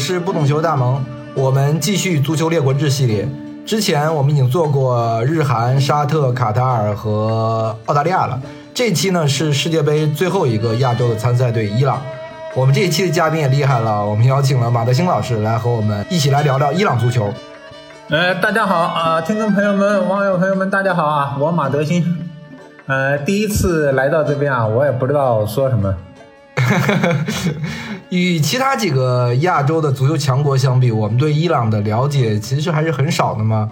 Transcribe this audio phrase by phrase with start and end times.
[0.00, 3.28] 是不懂球大萌，我们继续足球列国志系列。
[3.66, 8.40] 之前我们已经做过日韩、沙特、卡塔尔和澳大利亚了，
[8.72, 12.00] 这期呢是世界杯最后一个亚洲的参赛队伊朗。
[12.54, 17.30] 我们这一期的嘉宾也厉害了，我们邀请了马德兴老师来和我们一起来聊聊伊朗足球。
[18.08, 22.16] 呃，大家好啊，听众朋友们、网友朋友们，大家好啊，我马德兴。
[22.86, 25.94] 呃，第一次来到这边啊，我也不知道说什么。
[28.10, 33.70] 与其他几个亚洲的足球强国相比，我们对伊朗的了解其实还是很少的嘛。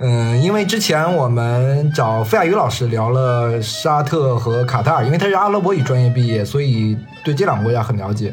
[0.00, 8.32] 嗯，因为之前我们找费亚宇老师聊了沙特和卡塔尔，因为他是阿拉伯语专业毕业，所以对这两个国家很了解。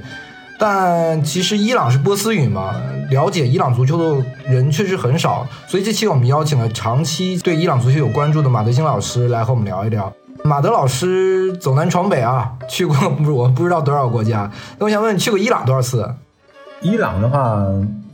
[0.60, 2.76] 但其实伊朗是波斯语嘛，
[3.10, 10.14] 了解伊朗足球的人确实很少，所以这期我们邀请了长期对伊朗足球有关注的马德兴老师来和我们聊一聊。
[10.44, 14.52] 马德老师走南闯北啊，去过不我不知道多少国家。
[14.78, 16.08] 那我想问，你去过伊朗多少次？
[16.82, 17.66] 伊朗的话，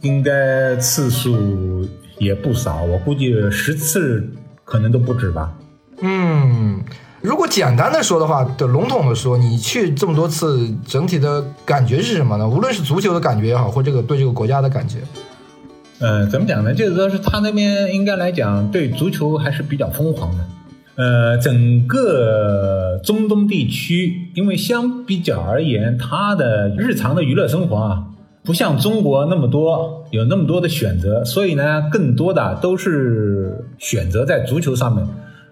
[0.01, 1.85] 应该次数
[2.19, 4.31] 也不少，我估计十次
[4.63, 5.51] 可能都不止吧。
[5.99, 6.81] 嗯，
[7.21, 12.47] 如果简单的说的话，对笼统的说，你去这么多次，整体的感觉是什么呢？
[12.47, 14.99] 无论是足球的感觉也好，或这个对这个国家的感觉。
[15.99, 16.73] 呃，怎么讲呢？
[16.73, 20.45] 就是说是他那边应该来讲，对足球还是比较疯狂的。
[21.01, 28.03] 呃，整个中东地区，因为相比较而言，它的日常的娱乐生活啊，
[28.43, 35.03] 不像中国那么多，有那么多的选择，所以呢，更多的都是选择在足球上面，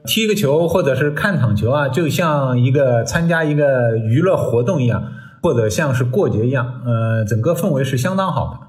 [0.05, 5.03] 踢个球或者是看场球啊，就像一个参加一个娱乐活动一样，
[5.41, 8.67] 或者像是过节一样，呃，整个氛围是相当好的。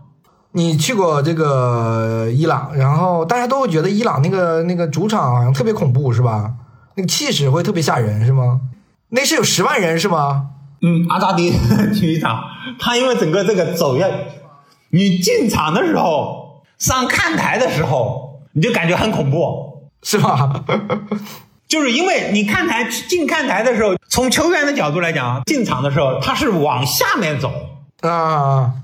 [0.53, 6.55] 你去过这个伊朗，然后大家都会觉得伊朗那个那个主场好像特别恐怖，是吧？
[7.01, 8.61] 那个气势会特别吓人，是吗？
[9.09, 10.51] 那是有十万人是吗？
[10.83, 11.51] 嗯，阿扎迪
[11.95, 12.43] 体育场，
[12.79, 14.07] 他因为整个这个走要，
[14.91, 20.63] 你进场的时候，上看台的时候，你就感觉很恐怖，是吧？
[21.67, 27.51] 就是因为你看台进看台的时候，从球员的角度来讲，进场的时候他是往下面走
[28.03, 28.75] 啊。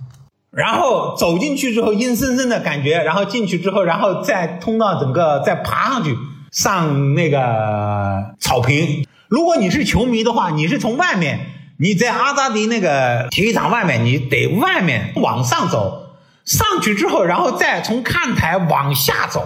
[0.51, 6.17] 然后走进去之后，阴森森的感觉，然后进去之后，然后再通到整个再爬上去
[6.51, 9.07] 上那个草坪。
[9.29, 11.41] 如果你是球迷的话，你是从外面，
[11.79, 16.11] 你在阿扎迪那个体育场外面，你得外面往上走，
[16.45, 19.43] 上去之后，然后再从看台往下走，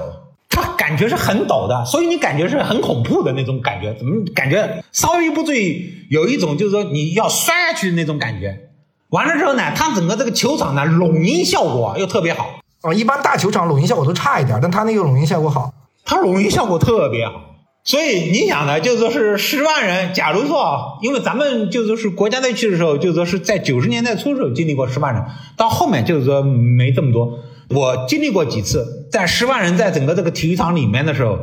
[0.49, 3.95] 它感觉是很陡的，所以你感觉是很恐怖的那种感觉。
[3.95, 8.69] 怎么感觉稍微不注意，有一种就是说你要摔下去的那种感觉。
[9.09, 12.93] 完了之后呢，它整个这个球场呢，拢音效果又特别好啊。
[12.93, 15.73] 一般大球场拢音效果都差一点，但它那个拢音效果好，
[16.05, 17.47] 它拢音效果特别好。
[17.83, 25.25] 所以你想呢，就说是十万人，假如说啊，因为咱们就说是国家队去的时候，就说是在九十年代初的时候经历过十万人，
[25.57, 27.39] 到后面就是说没这么多。
[27.71, 31.39] 我经历过几次，在十万人在整个这个体育场里面的时候，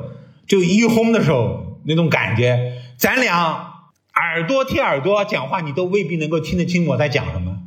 [0.48, 3.74] 就一轰的时候那种感觉，咱俩
[4.14, 7.58] 耳朵贴耳朵讲话，你都未必能够听得清我在讲什么。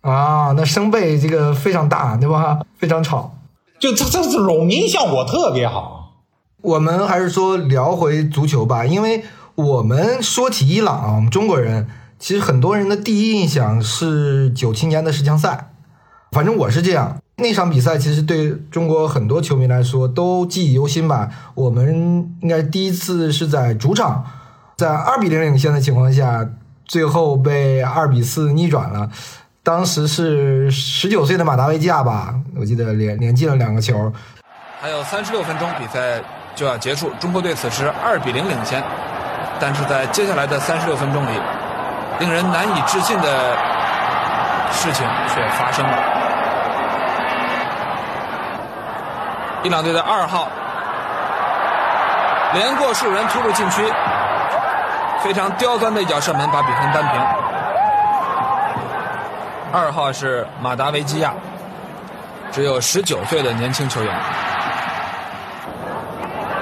[0.00, 2.60] 啊，那声贝这个非常大，对吧？
[2.78, 3.38] 非常吵，
[3.78, 6.05] 就这这是拢音效果特别好。
[6.62, 9.24] 我们还是说聊回足球吧，因为
[9.54, 11.86] 我们说起伊朗啊，我们中国人
[12.18, 15.70] 其实很多人的第一印象是九七年的世强赛，
[16.32, 17.18] 反正我是这样。
[17.36, 21.28] 那场比赛其实对中国很多球迷来说都记忆犹新吧。
[21.54, 24.24] 我们应该第一次是在主场，
[24.76, 26.48] 在二比零领先的情况下，
[26.86, 29.10] 最后被二比四逆转了。
[29.62, 34.10] 当时是十九岁的马达维基亚吧，我记得连连进了两个球。
[34.80, 36.22] 还有三十六分钟，比赛
[36.56, 38.82] 就要结束，中国队此时二比零领先。
[39.60, 41.40] 但是在接下来的三十六分钟里，
[42.18, 43.56] 令人难以置信的
[44.70, 45.96] 事情却发生了。
[49.62, 50.48] 伊朗队的二号
[52.52, 53.82] 连过数人突入禁区，
[55.20, 57.20] 非常刁钻的一脚射门，把比分扳平。
[59.72, 61.32] 二号是马达维基亚，
[62.52, 64.14] 只有十九岁的年轻球员。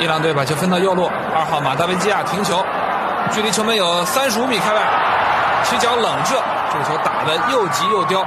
[0.00, 2.64] 伊朗队把球分到右路，二号马达维基亚停球，
[3.30, 4.80] 距离球门有三十五米开外，
[5.62, 6.36] 起脚冷射，
[6.72, 8.24] 这个球打得又急又刁。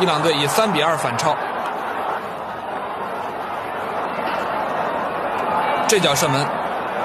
[0.00, 1.36] 伊朗队以三比二反超。
[5.86, 6.44] 这脚射门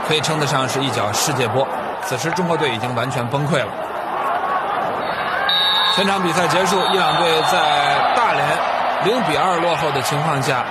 [0.07, 1.67] 可以称得上是一脚世界波。
[2.03, 3.67] 此时中国队已经完全崩溃了。
[5.93, 7.59] 全场比赛结束，伊朗队在
[8.15, 8.47] 大连
[9.03, 10.63] 零比二落后的情况下，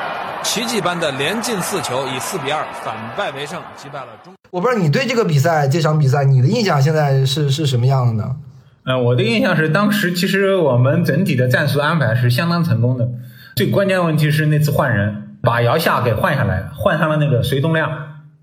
[0.46, 4.32] 奇迹般的连进四球，以四比二反败为胜，击败了中。
[4.52, 8.36] 我不知道你对这个比赛，这场比赛你的印象现在是是什么样的呢？
[8.84, 13.08] 呃，我的印象是，当时其实我们整体的战术安排是相当成功的。
[13.56, 17.90] 最关键的问题是那次换人，把姚夏给换下来，换上了那个隋东亮。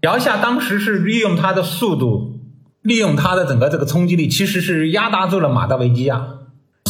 [0.01, 2.41] 姚夏当时是利用他的速度，
[2.81, 6.21] 利用他的整个这个冲击力，其实是压打住了马达维基亚。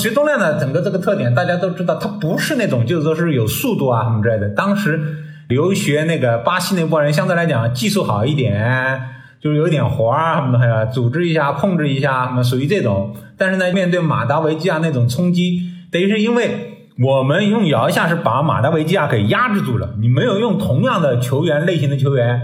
[0.04, 4.50] 隋东亮的整个这个特点，大家都知道，他不是那种就是说是有速度啊什么之类的。
[4.50, 5.00] 当时
[5.48, 9.02] 留学那个巴西那波人，相对来讲技术好一点，
[9.40, 13.16] 就是有点活啊什么的呀，组织一下、控制一下，什么属于这种。
[13.38, 22.42] 但是呢，面对马达维基亚那种冲击，等于是因为我们用摇一下是把马达维基亚给压制住了，你没有用同样的球员类型的球员，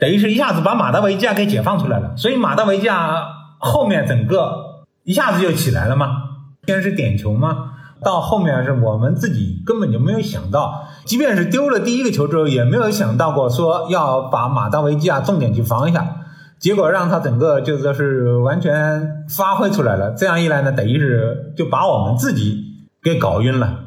[0.00, 2.16] 等于是一下子把马达维基亚给解放出来了。
[2.16, 3.22] 所以马达维基亚
[3.58, 6.24] 后面整个一下子就起来了嘛。
[6.68, 7.70] 先是点球嘛，
[8.04, 16.16] 到后面是我们自己根本就没有想到，即便是丢了第一个球之后，也没有想到过说要把马达维基亚重点去防一下，
[16.58, 20.10] 结果让他整个就是说是完全发挥出来了。
[20.10, 22.62] 这样一来呢，等于是就把我们自己
[23.02, 23.86] 给搞晕了。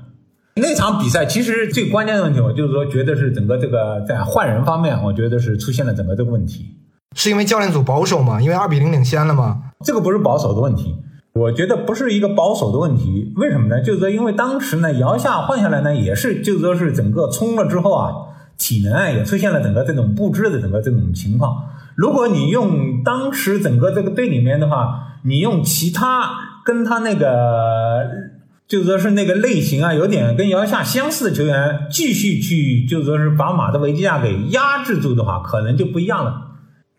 [0.55, 6.65] 那场比赛其实最关键的问题，我就是说觉得是整个这个在换人方面，我觉得是出现了整个这个问题，
[7.15, 8.41] 是因为教练组保守吗？
[8.41, 9.65] 因为二比零领先了吗？
[9.85, 10.95] 这个不是保守的问题。
[11.33, 13.81] 我觉得不是一个保守的问题，为什么呢？
[13.81, 18.11] 就是说，因为当时呢，姚夏换下来呢，也是就是说是整个冲了之后啊，
[18.57, 21.69] 体能啊也出现了整个这种不支的整个这种情况。
[21.95, 26.31] 如果你用当时整个这个队里面的话，你用其他
[26.65, 28.09] 跟他那个
[28.67, 36.50] 就说是那个类型啊，有点跟姚夏相似的球员，继续去就说是把马德维基亚给压制住的话，可能就不一样了。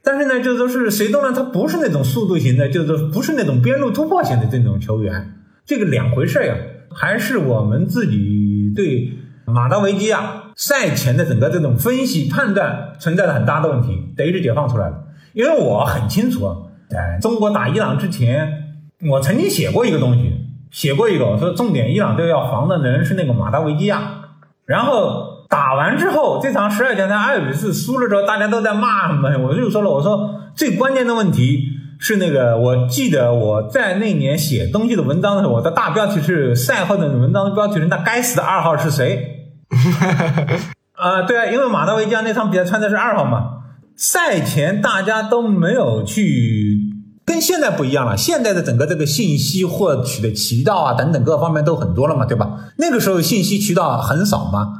[0.04, 5.34] 但是呢，就是说是谁都呢，他不是那种速度型的，就是不是那种边路突破型的这种球员，
[5.64, 6.56] 这个两回事呀。
[6.94, 9.12] 还是我们自己对
[9.46, 15.04] 马达维基亚赛前的整个这种分析判断存在了很大的问题，等于是解放出来了。
[15.32, 18.76] 因为我很清楚，在中国打伊朗之前，
[19.08, 20.32] 我曾经写过一个东西，
[20.70, 24.24] 写过一个说重点伊朗队要防的人是那个马达维基亚，
[24.66, 25.31] 然后。
[25.52, 29.28] 打完之后，这场十二强赛二比四输了之后，大家都在骂什么？
[29.46, 31.64] 我就说了，我说最关键的问题
[31.98, 39.50] 是那个，我记得我在那年写东西的文章的时候，我的大标题是赛后的文章的标题是“那该死的二号是谁？”
[40.96, 43.58] 啊，对啊，因为马达维加那场比赛穿的是二号嘛。
[43.94, 46.78] 赛前大家都没有去，
[47.26, 48.16] 跟现在不一样了。
[48.16, 52.52] 现在的整个这个信息获取的渠道啊，等等各方面都很多了嘛，对吧？
[52.78, 54.78] 那个时候信息渠道很少嘛。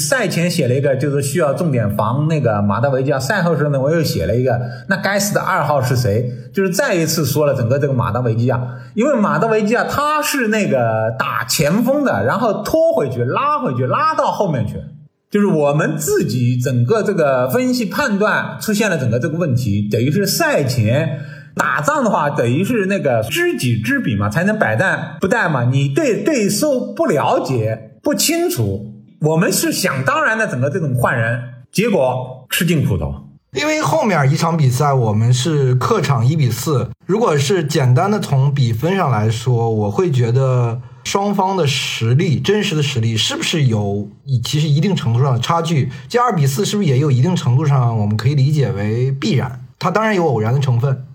[0.00, 3.16] 赛前写了一个，就是需要重点防那个马达维加。
[3.16, 6.28] 赛后时候呢，我又写了一个，那该死的二号是谁？
[6.52, 8.60] 就是再一次说了整个这个马达维基亚，
[8.94, 14.82] 因为马达维基亚他是那个打前锋的，然后拖回去、拉回去、拉到后面去，
[15.30, 21.20] 就是我们自己整个这个分析判断出现了整个这个问题，等于是赛前
[21.54, 25.62] 打仗的话，等于是那个知己知彼嘛，才能百战不殆嘛。
[25.62, 28.90] 你对对手不了解、不清楚。
[29.24, 31.40] 我们是想当然的，整个这种换人，
[31.72, 33.14] 结果吃尽苦头。
[33.52, 44.08] 因为后面一场比赛我们是客场一比四，如果是简单的从比分上来说，我会觉得双方的实力，真实的实力是不是有
[44.42, 45.90] 其实一定程度上的差距？
[46.08, 49.64] 这二比四是不是也有一定程度上我们可以理解为必然？
[49.78, 51.06] 它当然有偶然的成分。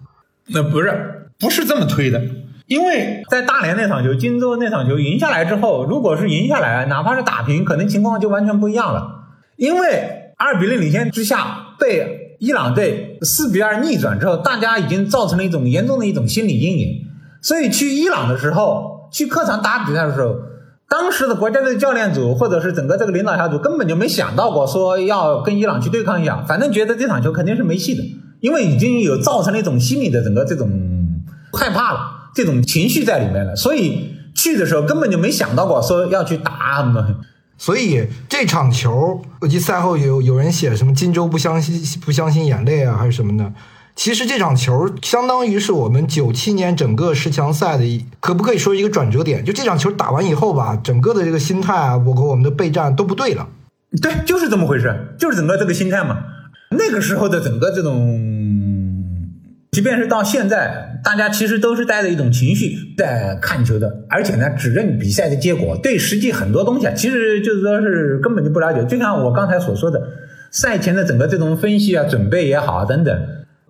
[0.47, 2.21] 那不是，不是这么推的。
[2.69, 9.25] 因为在大连那场球、荆州那场球赢下来之后，如果是赢下来，哪怕是打平，可能情况就完全不一样了。
[9.55, 17.07] 因为二比零领先之下被伊朗队四比二逆转之后，大家已经造成了一种严重的一种心理阴影。
[17.41, 20.35] 所以去伊朗的时候，去客场打比赛的时候，
[20.87, 28.03] 当时的国家队教练组或者是整个这个领导小组根本就没想到过说要跟伊朗去对抗一下，反正觉得这场球肯定是没戏的，
[28.41, 30.69] 因为已经有造成了一种心理的整个这种
[31.53, 32.18] 害怕了。
[32.33, 37.05] 这种情绪在里面了，所以去的时候根本就没想到过说要去打什么。
[37.57, 43.51] 所以这场球，我记赛后有有人写什么“金州不相信不相信眼泪”啊，还是什么的。
[43.97, 49.43] 其实这场球相当于是我们九七年整个十强赛的一，可不可以说一个转折点？
[49.43, 53.49] 就这场球打完以后吧，整个的这个心态啊，包括我们的备战都不对了。
[54.01, 56.17] 对，就是这么回事，就是整个这个心态嘛。
[56.69, 58.28] 那个时候的整个这种。
[59.71, 68.83] 即便是到现在，大家其实都是带着一种情绪在看球的，而且呢，只认比赛的结果，对实际很多东西啊，其实就是说是根本就不了解。
[68.85, 70.01] 就像我刚才所说的，
[70.49, 73.15] 赛前的整个这种分析啊、准备也好等等，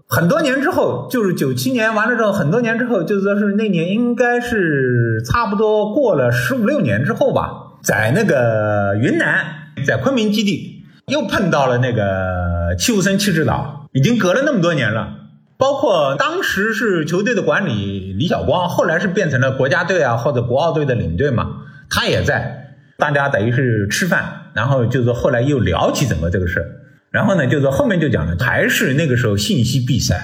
[0.08, 7.52] 很多年之后，就是九七年完了之后，很多年之后，就是说是那年应该是差不多过了十五六年之后吧，
[7.84, 9.44] 在那个云南，
[9.86, 15.18] 在昆明基地又碰到了那个戚务生戚指导，已经隔了那么多年了。
[15.60, 21.48] 包括当时是球队的管理李晓光，后来是变成了国家队啊或者国奥队的领队嘛，
[21.90, 26.66] 他也在，大家等于是吃饭，然后就是后来又聊起整个这个事儿，
[27.12, 30.16] 然后呢就是后面就讲了，还是那个时候信息闭塞，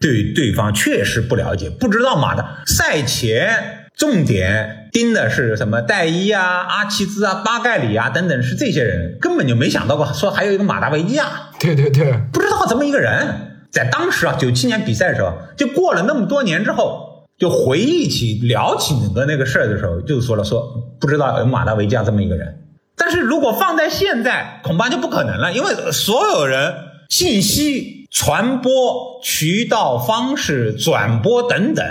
[0.00, 2.46] 对对方确实不了解，不知道马的。
[2.64, 13.50] 赛前重点盯的是什么戴伊啊、阿齐兹啊、巴盖里啊等等，是这些人，根本就没想到过说还有一个马达维基亚，对对对，不知道这么一个人。
[13.74, 20.62] 在当时啊，九七年比赛的时候，就过了那么多年之后，就回忆起、聊起整个那个事儿的时候，就说了说
[21.00, 22.60] 不知道有马达维加这么一个人。
[22.96, 26.72] 但是如果放在现在，恐怕就不可能了，因为所有人
[27.08, 31.84] 信息传播渠道方式、转播等等，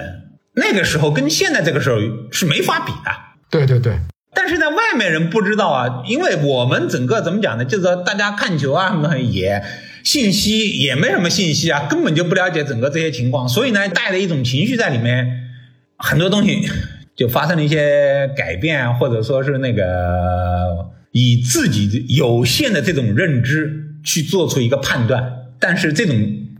[0.56, 1.98] 那个时候跟现在这个时候
[2.32, 3.12] 是没法比的。
[3.52, 4.00] 对对对。
[4.34, 7.66] 但是在外面人不知道啊，因为我们整个怎么讲呢？
[7.66, 9.62] 就是说大家看球啊什么也。
[10.04, 15.26] 信息也没什么信息啊，根本就不了解整个这些情况，所以呢，带着一种情绪在里面，
[15.98, 16.68] 很多东西
[17.16, 19.84] 就发生了一些改变，或者说是那个
[21.12, 26.16] 以自己有限的这种认知去做出一个判断，但是这种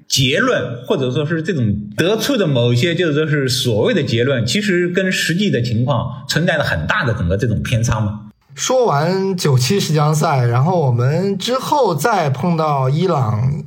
[0.08, 8.22] 结论或者说是这种得出的某些就是说是所谓的结论，其实跟实际的情况存在着很大的整个这种偏差嘛。
[8.56, 13.64] 说完九七世江赛，然后我们之后再碰到伊朗，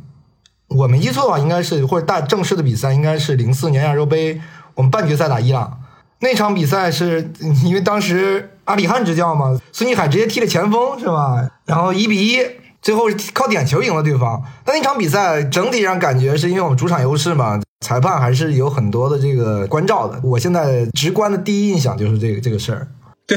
[0.68, 4.40] 我没记错的话，应该是或者大正式的比赛应该是零四年亚洲杯，
[4.74, 5.80] 我们半决赛打伊朗
[6.20, 7.32] 那场比赛，是
[7.64, 11.48] 因为当时阿里汉执教嘛，孙继海直接踢了前锋是吧？
[11.66, 12.38] 然后一比一，
[12.80, 14.42] 最后靠点球赢了对方。
[14.64, 20.20] 但那场比赛整体上感觉是因为我们主场优势嘛，裁判还是有很多的这个关照的。
[20.22, 22.88] 我现在直观的第一印象就是这个这个事儿，
[23.26, 23.36] 对。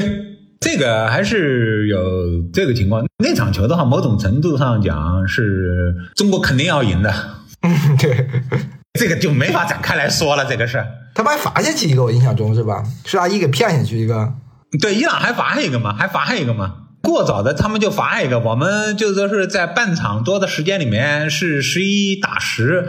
[0.60, 1.98] 这个还是有
[2.52, 3.04] 这个情况。
[3.18, 7.12] 那场球的话，某种程度上讲是中国肯定要赢的。
[7.62, 8.28] 嗯， 对，
[8.92, 10.44] 这个就没法展开来说了。
[10.44, 12.84] 这个事他们还罚下去一个，我印象中是吧？
[13.04, 14.34] 是阿姨给骗下去一个。
[14.80, 15.94] 对，伊朗还罚下一个嘛？
[15.94, 16.76] 还罚下一个嘛？
[17.02, 18.38] 过早的他们就罚下一个。
[18.38, 22.86] 我们就说是在半场多的时间里面是十一打十，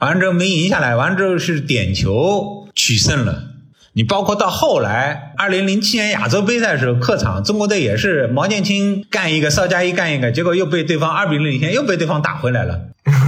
[0.00, 3.49] 完了之后没赢下来，完了之后是点球取胜了。
[4.00, 12.80] 你包括到后来，二零零七年亚洲杯赛的时候，客场中国队也是毛剑卿干一个，邵佳一干一个，结果又被对方二比零领先，又被对方打回来了。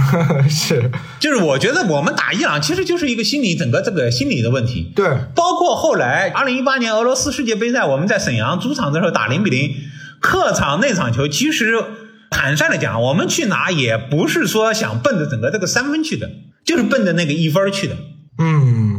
[0.49, 0.89] 是，
[1.19, 4.91] 就是我觉得我们打伊朗其实就是一个心理，整个这个心理的问题。
[4.95, 9.75] 对，包括后来二零一八年俄罗斯世界杯赛，我们在沈阳主场的时候打零比零，
[10.19, 11.75] 客场那场球，其实
[12.31, 16.31] 坦率的讲，我们去拿也不是说想奔着整个这个三分去的，
[16.65, 17.93] 就是奔着那个一分去的。
[18.39, 18.92] 嗯。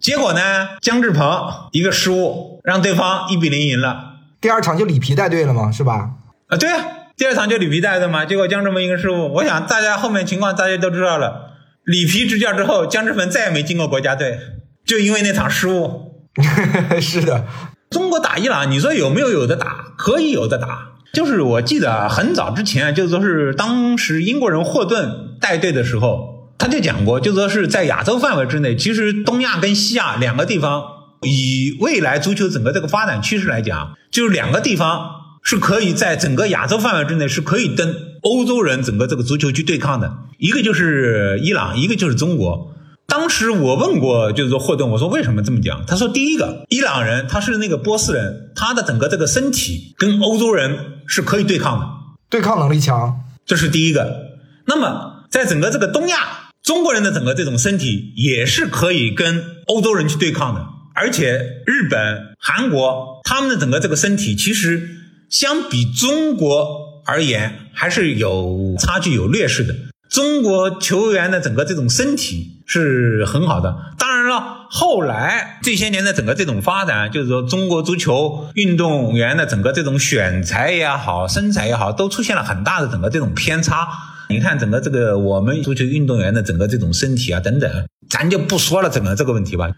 [0.00, 0.40] 结果呢？
[0.80, 4.14] 姜志鹏一个失误，让对方一比零赢了。
[4.40, 5.70] 第二场就里皮带队了嘛？
[5.70, 6.12] 是吧？
[6.48, 6.82] 啊，对啊，
[7.18, 8.24] 第二场就里皮带队嘛。
[8.24, 11.50] 结果姜志鹏一个失误，我想大家后面情况大家都知道了。
[11.84, 14.38] 里皮执教之后，姜志鹏再也没进过国家队，
[14.86, 16.24] 就因为那场失误。
[16.98, 17.44] 是的，
[17.90, 19.84] 中国打伊朗，你说有没有有的打？
[19.98, 20.92] 可以有的打。
[21.12, 26.29] 就是我记得很早之前，就说是当时英国人霍顿带队的时候。
[26.60, 30.84] 他就讲过，就说是在亚洲范围之内，其实东亚跟西亚两个地方，
[31.22, 35.10] 以未来足球整个这个发展趋势来讲，就是两个地方
[35.42, 40.18] 是可以在整个亚洲范围之内是可以跟欧洲人整个这个足球去对抗的。
[40.36, 42.74] 一个就是伊朗，一个就是中国。
[43.06, 45.84] 当时我问过，就是说霍顿，我说为什么这么讲？
[45.86, 50.76] 他说，第一个，伊朗人他是那个波斯人，他的整个这个身体跟欧洲人
[51.06, 51.86] 是可以对抗的，
[52.28, 54.36] 对抗能力强，这是第一个。
[54.66, 56.49] 那么在整个这个东亚。
[56.62, 64.88] 中国人的整个这种身体也是可以跟欧洲人去对抗的，而且日本、韩国他们的整个这个身体其实
[65.30, 69.74] 相比中国而言还是有差距、有劣势的。
[70.10, 83.88] 中国球员的整个这种身体是很好的，当然了，后来这些年的整个这种发展，就是说中国足球运动员的整个这种选材也好、身材也好，都出现了很大的整个这种偏差。
[84.30, 87.68] 你看整个这个我们足球运动员的整个这种身体啊等等，
[88.08, 89.72] 咱就不说了整个这个问题吧。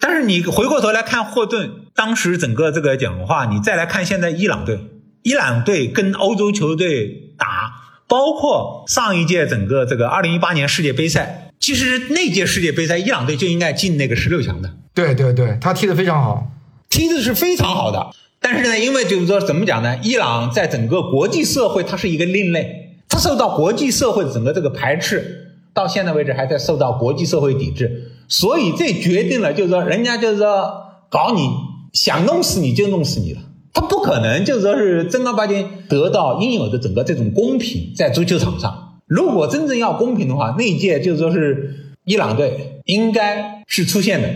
[0.00, 4.80] 但是你回过头来看霍顿当时整个这个讲话，你再来看现在伊朗队，
[5.22, 7.72] 伊朗队跟欧洲球队打，
[8.08, 14.74] 包括上一届整个这个二零一八年世界杯赛，其实那届世界杯赛伊朗队就应该进那个十六强的。
[14.92, 16.50] 对对对，他踢得非常好，
[16.90, 18.10] 踢的是非常好的。
[18.40, 19.96] 但是呢，因为就是说怎么讲呢？
[20.02, 22.83] 伊朗在整个国际社会，它是一个另类。
[23.14, 30.68] 他受到国际社会整个这个排斥，到现在为止还在受到国际社会抵制，所以这决定了就是说，人家就是说
[31.08, 31.48] 搞你
[31.92, 33.40] 想弄死你就弄死你了，
[33.72, 38.98] 他不可能就是说是正儿八经得到应有的整个这种公平在足球场上。
[39.06, 44.28] 如果真正要公平的话，那届就是说是伊朗队应该是出现的，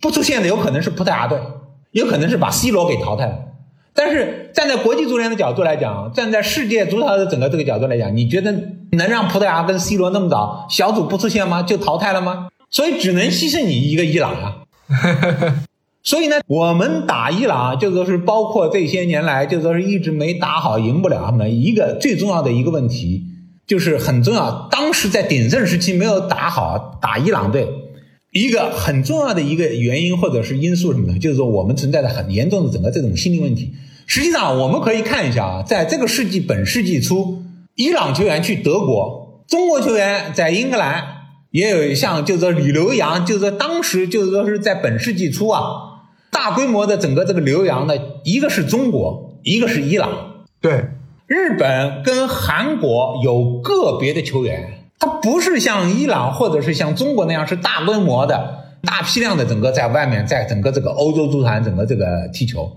[0.00, 1.38] 不出现的有可能是葡萄牙队，
[1.92, 3.38] 有可能是把 C 罗给淘汰了。
[3.94, 8.52] 但是站在国际足联的角度来讲，站在世界足坛的整个这个角度来讲，你觉得
[8.90, 11.62] 能让葡萄牙跟 C 罗那么早小组不出现吗？
[11.62, 12.48] 就淘汰了吗？
[12.70, 14.56] 所以只能牺牲你一个伊朗啊。
[16.02, 23.22] 所以呢，我们打伊朗就说是包括这些年来就说是一直没打好，赢不了他们一个最重要的一个问题，
[23.66, 24.68] 就是很重要。
[24.70, 27.68] 当时在鼎盛时期没有打好打伊朗队，
[28.34, 31.18] 一个很重要的一个原因或者是因素什么呢？
[31.20, 33.72] 就是说我们存在着很严重的整个这种心理问题。
[34.06, 37.44] 实际上我们可以看一下啊，在这个世纪本世纪初，
[37.76, 41.04] 伊朗球员去德国，中国球员在英格兰
[41.52, 45.62] 也有像就是说李刘洋，就是说当时就是说是在本世纪初啊。
[46.32, 50.44] 大规模的整个这个留洋的，一个是中国，一个是伊朗。
[50.60, 50.86] 对，
[51.28, 62.72] 日本跟韩国有个别的球员，他不是像伊朗或者是像中国那样是大规模的、大批量的整个在外面，在整个这个欧洲足坛整个这个踢球。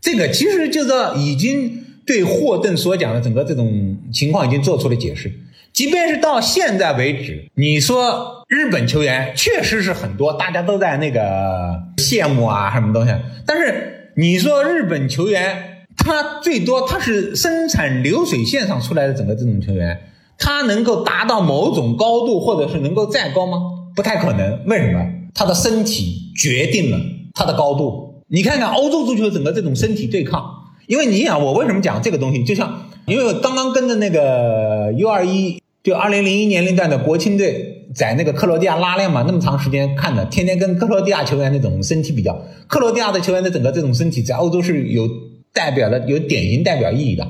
[0.00, 5.32] 这个其实就是已经对霍顿所讲的整个这种情况已经做出了解释。
[5.72, 13.14] 即便是到现在为止，你说日本球员确实是很多，大家都在那个羡慕啊什么东西。
[13.46, 19.96] 但是你说日本球员，他最多他是生产流水线上出来的整个这种球员，
[20.40, 23.58] 他能够达到某种高度，或者是能够再高吗？
[23.94, 24.64] 不太可能。
[24.66, 24.98] 为什么？
[25.32, 26.98] 他的身体决定了
[27.34, 28.24] 他的高度。
[28.26, 30.44] 你看看欧洲足球整个这种身体对抗，
[30.88, 32.42] 因为你想，我为什么讲这个东西？
[32.42, 35.60] 就像因为我刚刚跟着那个 U 二一。
[35.82, 42.38] 就二零零一年龄段的国青队在那个克罗地亚拉练嘛，那么长时间看的，天天跟克罗地亚球员那种身体比较。
[42.66, 45.08] 克罗地亚的球员的整个这种身体在欧洲是有
[45.54, 47.26] 代表的，有典型代表意义的。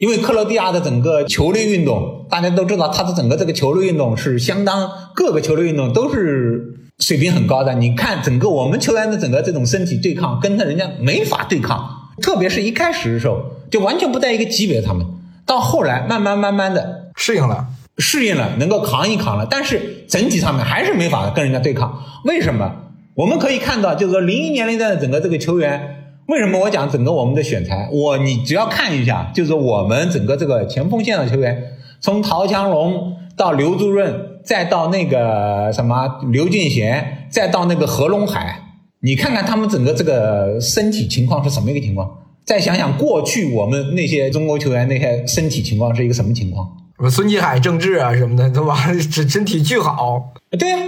[0.00, 7.74] 因为克罗地亚的整个球类运动，大家都知道，它的整个这个球类运动是相当各个球类运动都是水平很高的。
[7.74, 11.86] 你看整个我们球员的整个这种身体对抗，跟他人家没法对抗，
[12.22, 15.06] 特别是一开始的时候就完全不在一个级别，他们
[15.44, 17.66] 到后来慢慢慢慢的适应了。
[17.98, 22.02] 适应了，能够扛一扛了，但是整体上面还是没法跟人家对抗。
[22.24, 22.74] 为什么？
[23.14, 25.99] 我们可以看到，就是说零一年龄段的整个这个球员，
[26.30, 27.88] 为什么我讲整个我们的选材？
[27.90, 31.60] 我你只要看一下，就是我们整个这个前锋线的球员，
[32.00, 34.14] 从陶强龙到刘朱润，
[34.44, 38.62] 再到那个什么刘俊贤，再到那个何龙海，
[39.00, 42.08] 你看看他们整个这个身体情况是什么一个情况？
[42.46, 46.64] 再想想过去我们那些中国球员那些身体情况是一个什么情况？
[46.96, 48.76] 什么孙继海、郑智啊什么的，都吧？
[49.10, 50.32] 身身体巨好。
[50.56, 50.78] 对呀，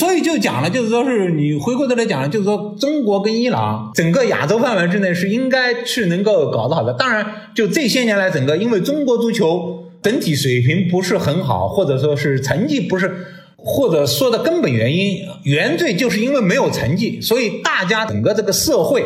[0.00, 6.94] 所以就讲了，就是说是你回过头来讲了，就是说中国跟伊朗整个亚洲范围之内是应该是能够搞得好的。
[6.94, 13.14] 当然，就这些年来，整个因为中国足球整体水平不是很好，或者说是成绩不是，
[13.58, 19.04] 或者说的根本原因原罪就是因为没有成绩，所以大家整个这个社会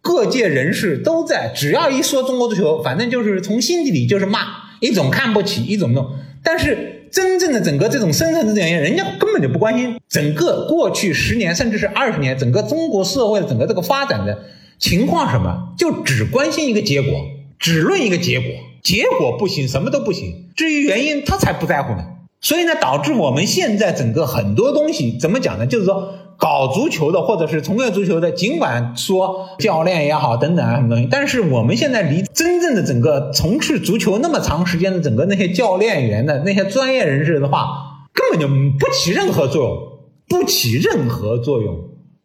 [0.00, 4.62] 各界人士都在，只要一说中国足球，反正就是从心底里就是骂。
[4.80, 6.10] 一种看不起，一种弄，
[6.42, 14.44] 但是真正的整个这种深层次原因，人家根本就不关心整个过去十年甚至是二十年整个中国社会的整个这个发展的
[14.78, 17.12] 情况什么，就只关心一个结果，
[17.58, 18.48] 只论一个结果，
[18.82, 20.48] 结果不行，什么都不行。
[20.56, 22.04] 至于原因，他才不在乎呢。
[22.40, 25.66] 所以呢，导致我们现在整个很多东西怎么讲呢？
[25.66, 26.14] 就是说。
[26.42, 41.76] 搞足球的或者是从业足球的，尽管说教练也好等等啊什么东西，但是我们现在离真正的整个从事足球那么长时间的整个那些教练员的那些专业人士的话，根本就不起任何作用，不起任何作用。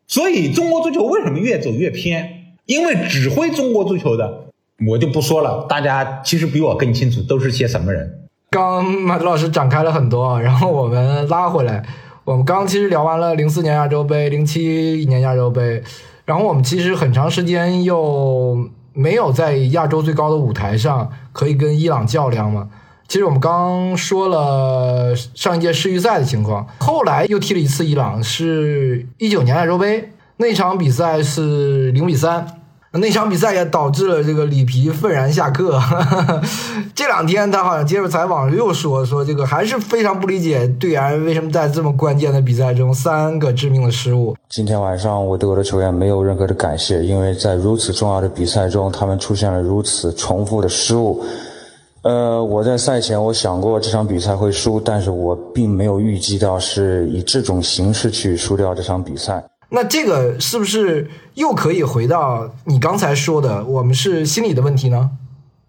[0.07, 2.55] 所以中国足球为什么越走越偏？
[2.65, 4.47] 因为指挥中国足球的，
[4.87, 8.27] 我就不说了，大家其实比我更清楚都是些什么人。
[8.49, 11.85] 刚马老师展开了很多，然后我们拉回来。
[12.27, 15.81] 我们刚其实聊完了零四年亚洲杯、零七年亚洲杯，
[16.25, 22.67] 然后我们其实很长时间又没有在亚洲最高的舞台上可以跟伊朗较量嘛。
[23.07, 32.45] 其实我们刚说了上一届世预赛的情况，后来又踢了一次伊朗，是一九年亚洲杯那场比赛是零比三。
[32.99, 35.79] 那场比赛也导致了这个里皮愤然下课。
[36.95, 44.35] 这两天他好像接受采访又说说这个还是非常不理解队员为什么在这么关键的比赛中三个致命的失误。
[44.49, 51.23] 今天晚上我对我的球员没有任何的感谢，因为在如此重要的比赛中，他们出现了如此重复的失误。
[52.03, 59.43] 呃，我在赛前我想过这场比赛会输，但是我并没有预计到是以这种形式去输掉这场比赛。
[59.69, 65.11] 那这个是不是又可以回到你刚才说的，我们是心理的问题呢？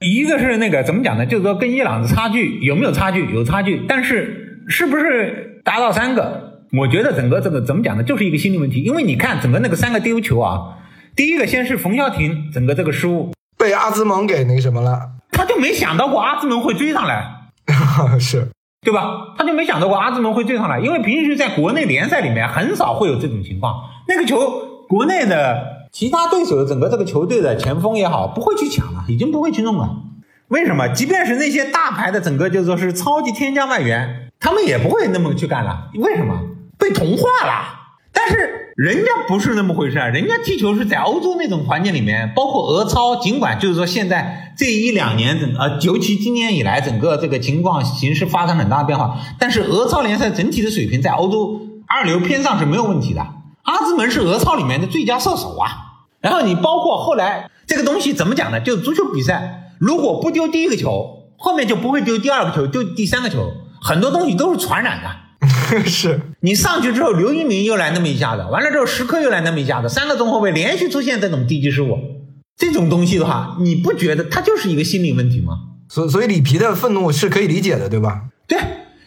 [0.01, 1.27] 一个是那个怎么讲呢？
[1.27, 3.27] 就是说跟伊朗的差距有没有差距？
[3.35, 6.63] 有差距，但是是不是达到三个？
[6.79, 8.83] 我觉得整个这个怎么讲呢，就是一个心理问题。
[8.83, 10.79] 因为你看整个那个三个丢球啊，
[11.17, 15.01] 第一个先是冯潇霆整个这个失误，被阿兹蒙给那个什么了，
[15.33, 17.27] 他就没想到过阿兹蒙会追上来，
[18.21, 18.49] 是
[18.81, 19.35] 对吧？
[19.37, 23.75] 他就没想到过阿兹蒙会追上来，因为平时在国内联赛里面很少会有这种情况。
[24.07, 29.97] 那个球，国内的其他对手的整个这个球队的前锋也好，不会去抢了，已经不会去弄了。
[30.49, 30.89] 为什么？
[30.89, 35.91] 即便是那些大牌的整个就说是超级天降外援，他们也不会那么去干了。
[35.97, 36.41] 为什么？
[36.79, 37.65] 被同化了。
[38.13, 53.27] 但是人家不是那么回事儿，人家踢球是在欧洲那种环境里面，包括俄超，尽管就是说现在这一两年整呃，尤其今年以来整个这个情况形势发生很大的变化，但是俄超联赛整体的水平在欧洲二流偏上是没有问题的。
[53.63, 55.99] 阿兹门是俄超里面的最佳射手啊。
[56.21, 58.61] 然后你包括后来这个东西怎么讲呢？
[58.61, 65.11] 就是足球比赛，如果不丢第一个球，后面就不会丢第二个球，丢第三个球，很多东西都是传染的。
[65.87, 71.99] 是，你上去之后，刘一鸣又来那么一下子，完了之后石科又来那么一下子，三个中后卫连续出现这种低级失误，
[72.57, 75.55] 这种东西的话，你不觉得他就是一个心理问题吗？
[75.89, 78.23] 所所以里皮的愤怒是可以理解的，对吧？
[78.47, 78.59] 对，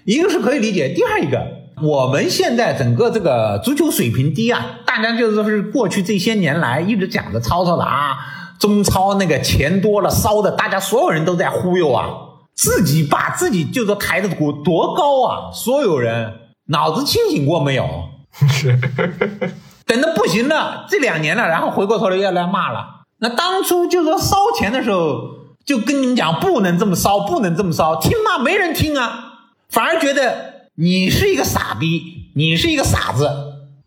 [0.05, 1.39] 一个是可以理解，第二一个，
[1.81, 8.17] 我们现在整个这个足球水平低啊，大家就是说是过去这些年来一直讲的吵吵的啊，
[8.59, 12.09] 中超那个钱多了烧的，大家所有人都在忽悠啊，
[12.55, 16.33] 自己把自己就说抬的多多高啊，所有人
[16.67, 18.09] 脑子清醒过没有？
[18.49, 18.79] 是，
[19.85, 23.01] 等的不行了，这两年了，然后回过头来要来骂了。
[23.19, 25.21] 那当初就说烧钱的时候，
[25.65, 28.39] 就跟你们讲不能这么烧，不能这么烧，听吗？
[28.39, 29.33] 没人听啊，
[29.69, 33.29] 反而觉得你是一个傻逼，你是一个傻子。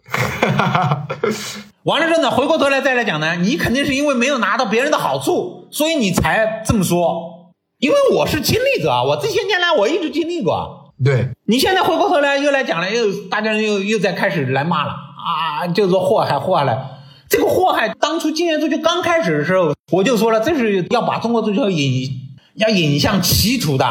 [1.84, 7.54] 完了之后呢，回过头来再来讲呢，你肯定是因为没有拿到别人的好处，所以你才这么说。
[7.78, 10.83] 因为我是亲历者啊，我这些年来我一直经历过。
[11.02, 16.90] 对，你现在回过头来又来讲了，又大家又又在开始来骂了啊，就是说祸害祸害了。
[17.28, 22.10] 这个祸害当初今年足球刚开始的时候，我就说了，这是要把中国足球引
[22.54, 23.84] 要引向歧途的，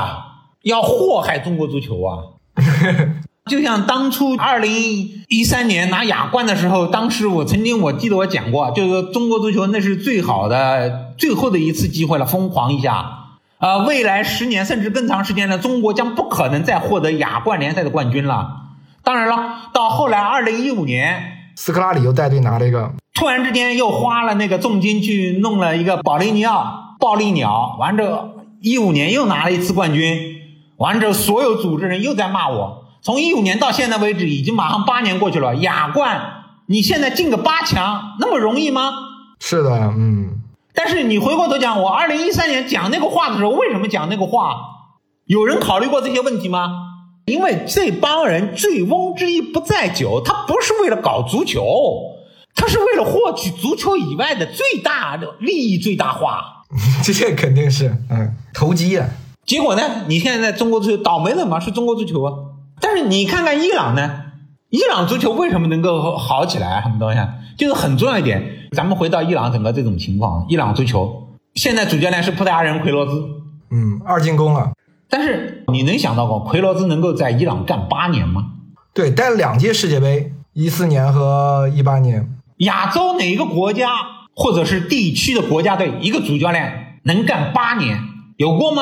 [0.61, 2.39] 要祸害中国足球啊。
[3.45, 13.22] 就像当初二零一三年拿亚冠的时候，当时我曾经我记得我讲过，就是中国足球那是最好的最后的一次机会了，疯狂一下。
[13.63, 18.57] 啊，未来十年甚至更长时间呢，中国将不可能再获得亚冠联赛的冠军了。
[19.05, 21.23] 当然了，到后来二零一五年，
[21.55, 30.35] 斯科拉里又带队拿了一个，突然之间又花了那个重金去弄了一个保利尼奥暴力鸟，完之后一五年又拿了一次冠军，
[30.75, 32.83] 完之后所有组织人又在骂我。
[33.01, 36.21] 从一五年到现在为止，已经马上八年过去了，亚冠
[36.65, 38.91] 你现在进个八强那么容易吗？
[39.39, 40.22] 是的，嗯，
[40.73, 44.57] 但是你回过头讲，我二零一三年讲那个话的时候，为什么讲那个话？
[45.25, 46.89] 有人考虑过这些问题吗？
[47.25, 51.63] 因为这帮人醉翁之意不在酒，他不是为了搞足球，
[52.55, 56.63] 他是为了获取足球以外的最大的利益最大化。
[57.03, 59.07] 这肯定是，嗯，投机啊。
[59.45, 60.05] 结果呢？
[60.07, 62.33] 你现在在中国足球倒霉了嘛是中国足球啊。
[62.81, 64.22] 但是你看看伊朗呢？
[64.73, 66.81] 伊朗足球为什么能够好起来？
[66.81, 67.19] 什么东西？
[67.55, 68.69] 就是很重要一点。
[68.71, 73.11] 咱们回到伊朗整个这种情况，伊朗足球现在主教练是葡萄牙人奎罗兹，
[73.69, 74.71] 嗯，二进攻了。
[75.07, 78.47] 但是你能想到过奎罗兹能够在伊朗干八年吗？
[78.95, 82.35] 对，带了两届世界杯，一四年和一八年。
[82.57, 83.91] 亚洲哪个国家
[84.35, 87.99] 或者是地区的国家队，一个主教练能干八年，
[88.37, 88.81] 有过吗？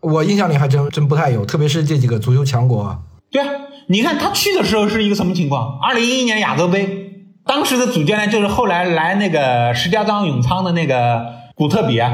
[0.00, 2.96] 我印象里还真真不太有，特别是这几个足球强国。
[3.34, 3.48] 对啊，
[3.88, 5.80] 你看他去的时候是一个什么情况？
[5.82, 12.12] 二零一一年亚洲杯，当时的主教练就是后来来那个石家庄永昌的那个古特比啊。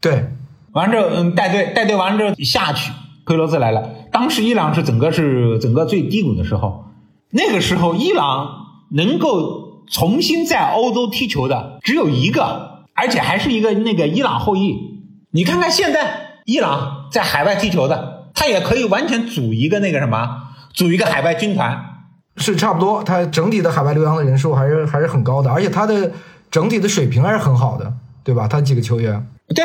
[0.00, 0.30] 对，
[0.72, 2.90] 完了之后，嗯，带队带队完了之后下去，
[3.26, 3.90] 奎罗斯来了。
[4.10, 6.86] 当时伊朗是整个是整个最低谷的时候，
[7.32, 8.48] 那个时候伊朗
[8.92, 14.78] 能够重新在欧洲踢球的只有一个，而且还是一个那个伊朗后裔。
[15.32, 21.88] 你看看现在伊朗在海外踢球的，他也可以完全组一个那个什么，组一个海外军团。
[22.38, 26.10] 是差不多，他整体的海外留洋的人数还是还是很高的，而且他的
[26.50, 27.92] 整体的水平还是很好的，
[28.24, 28.48] 对吧？
[28.48, 29.62] 他几个球员，对，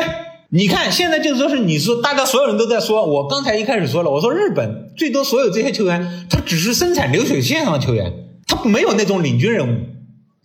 [0.50, 8.12] 你看现在就是说是你说大家所有人都在说，我刚才一开始说了，我说日本最多所有这些球员，他只是生产流水线上的球员，
[8.46, 9.86] 他没有那种领军人物。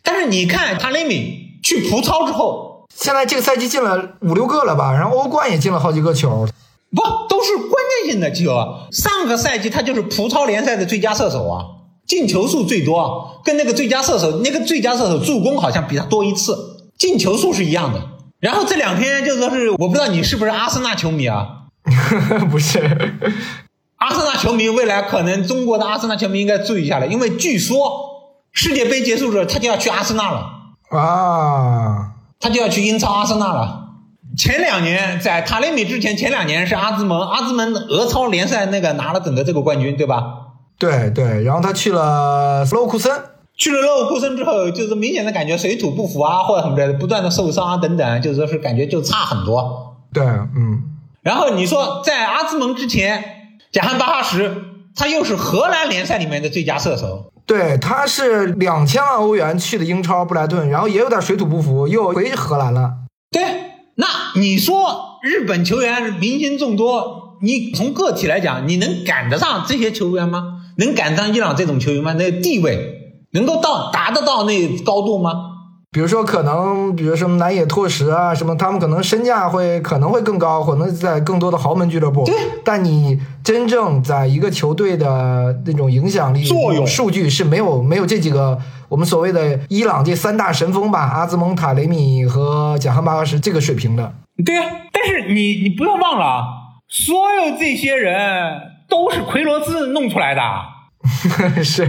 [0.02, 4.94] 但是你看塔雷米去葡超之后，现在这个赛季进了五六个了吧？
[4.94, 6.48] 然后欧冠也进了好几个球，
[6.96, 7.72] 不都是关
[8.04, 8.88] 键性的球啊？
[8.92, 11.66] 上个赛季他就是葡超联赛的最佳射手啊，
[12.06, 16.56] 进球数最多，跟那个最佳射手那个最佳射手助攻好像比他多一次，
[16.98, 18.02] 进球数是一样的。
[18.40, 21.48] 然后这两天就说是我不知道你是不是阿森纳球迷啊？
[22.52, 22.80] 不是，
[23.96, 27.92] 阿森纳球迷未来可能中国的阿森纳球迷应该注意一下了，因为据说
[28.52, 30.50] 世界杯结束之后他就要去阿森纳了，
[30.92, 33.83] 啊，他就要去英超阿森纳了。
[34.38, 40.24] 前两年在塔雷米之前，前两年是阿兹蒙，阿兹蒙俄超联赛那个拿了整个这个冠军，对吧？
[40.80, 43.12] 对对，然后他去了勒沃库森，
[43.56, 49.96] 去了勒沃库森之后，就是明显的感觉水土不服啊，或者什么的，不断的受伤啊等等，就是说是感觉就差很多。
[50.12, 50.82] 对，嗯，
[51.22, 53.24] 然后你说在阿兹蒙之前，
[53.72, 54.56] 贾汉巴哈什
[54.96, 62.92] 他又是荷兰联赛里面的最佳射手，对，他是两千万欧元去的英超布莱顿，然后也有点水土不服，又回荷兰了。
[63.32, 63.42] 对，
[63.96, 70.62] 那你说日本球员明星众多，你从个体来讲，你能赶得上这些球员吗？
[70.78, 72.14] 能赶上伊朗这种球员吗？
[72.14, 75.32] 那个地位能够到达得到那高度吗？
[75.92, 82.26] 比如说，可能，比如什么南野拓实啊，什么，他们可能身价会可能会更高，可能在更多的豪门俱乐部。
[82.26, 82.34] 对。
[82.64, 88.58] 但你真正在一个球队的那种影响力、作用数据是没有没有这几个
[88.94, 94.14] 我们所谓的伊朗这三大神锋吧，阿兹蒙、塔雷米和贾汉巴赫什这个水平的。
[94.46, 96.44] 对啊，但是你你不要忘了啊，
[96.88, 98.14] 所有这些人
[98.88, 100.44] 都是奎罗兹弄出来的。
[101.64, 101.88] 是，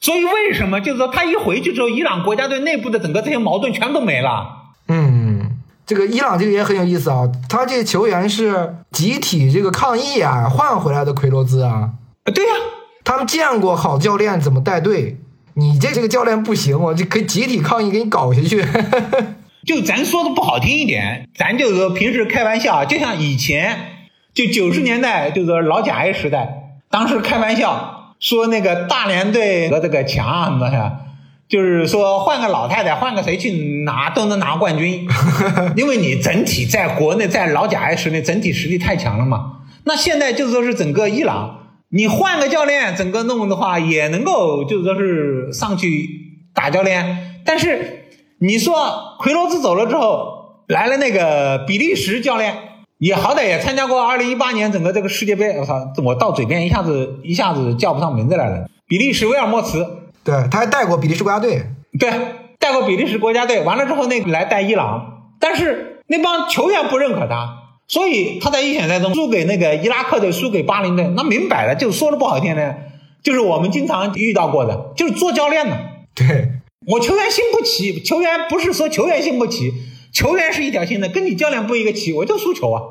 [0.00, 4.72] 所以为什么就是说他一回去之后，伊朗国家队内部的整个这些矛盾全都没了？
[4.88, 11.90] 嗯，这个伊朗这个也很有意思啊，他这球员是集体这个抗议啊换回来的奎罗兹啊，
[12.24, 12.50] 呃对呀、
[13.04, 15.20] 他们见过好教练怎么带队，
[15.58, 18.64] 你这这个教练不行，我就可以集体抗议给你搞下去。
[19.66, 23.76] 就咱说的不好听一点，咱就是说平时开玩笑，就像以前
[24.32, 26.48] 就九十年代，就是说老甲 A 时代，
[26.88, 31.00] 当时开玩笑说那个大连队和这个强啊什么的，
[31.48, 35.06] 就是说换个老太太，换个谁去拿都能拿冠军，
[35.76, 39.56] 因为你整体在国内在老甲 A 时代整体实力太强了嘛。
[39.84, 46.08] 那现在就是说是整个伊朗，你换个教练，整个弄的话也能够就是说是上去
[46.54, 47.94] 打教练，但是。
[48.40, 52.54] 你说奎罗兹走了之后，来了那个比利时教练，
[52.98, 55.58] 也好歹也参加过二零一八年整个这个世界杯。
[55.58, 55.74] 我操，
[56.04, 58.68] 我到嘴边一下子一下子叫不上名字来了。
[58.86, 59.84] 比利时威尔莫茨，
[60.22, 61.64] 对，他还带过比利时国家队。
[61.98, 62.12] 对，
[62.60, 67.57] 带过比利时国家队，完了之后那个来带伊朗，但是那帮球员不认可他，
[67.88, 72.74] 所以他在预选赛中输给那个伊拉克队，输给巴林队，那明摆了，就说的不好听呢，
[73.22, 75.76] 就是我们经常遇到过的，就是做教练的。
[76.14, 76.50] 对，
[76.86, 79.72] 我球员心不齐，球员不是说球员心不齐，
[80.12, 82.82] 球员是一条心的，跟你教练不一个齐，我就输球啊。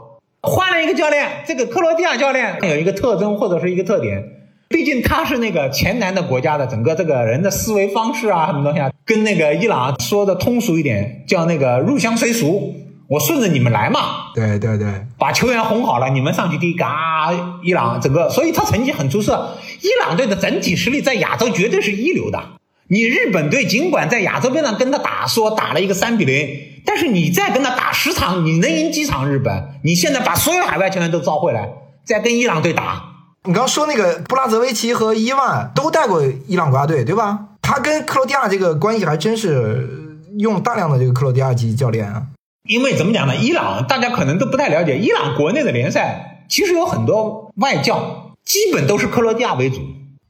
[0.42, 4.24] 换了一个教练，这个克罗地亚教练有一个特征或者是一个特点，
[4.70, 12.74] 毕竟他是那个前南的国家的整个这个人的思维方式啊，什么东西啊，跟那个伊朗说的通俗一点，叫那个入乡随俗，
[13.10, 14.34] 我顺着你们来嘛。
[14.36, 17.30] 对对对，把球员哄好了，你们上去第一个啊，
[17.64, 19.58] 伊朗整个，所以他成绩很出色。
[19.82, 22.44] 伊朗队的整体实力在亚洲绝对是一流的。
[22.90, 26.48] 你日本队尽管在亚洲杯上跟他打，说打了一个三比零，
[26.86, 29.80] 但是你再跟他打十场，你能赢几场日本？
[29.84, 31.70] 你现在把所有海外球员都招回来，
[32.06, 33.04] 再跟伊朗队打，
[33.44, 37.40] 你刚说那个布拉泽维奇和伊万都带过伊朗国家队，对吧？
[37.62, 42.24] 他跟克罗地亚这个关系还真是用大量的这个克罗地亚籍教练啊。
[42.68, 43.36] 因为怎么讲呢？
[43.36, 49.82] 伊朗大家可能都不太了解，伊朗国内的联赛其实有很多外教，基本都是克罗地亚为主。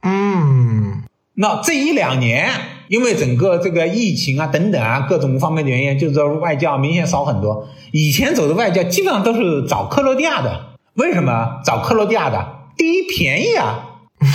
[0.02, 1.02] 嗯，
[1.34, 2.50] 那这一两年，
[2.88, 7.68] 因为整个这个疫情啊等等啊各种方面的原因，就是说外教明显少很多。
[7.92, 12.54] 以前走的外教基本上都是找克罗地亚的，为什么找克罗地亚的？
[12.76, 13.84] 第一便宜啊！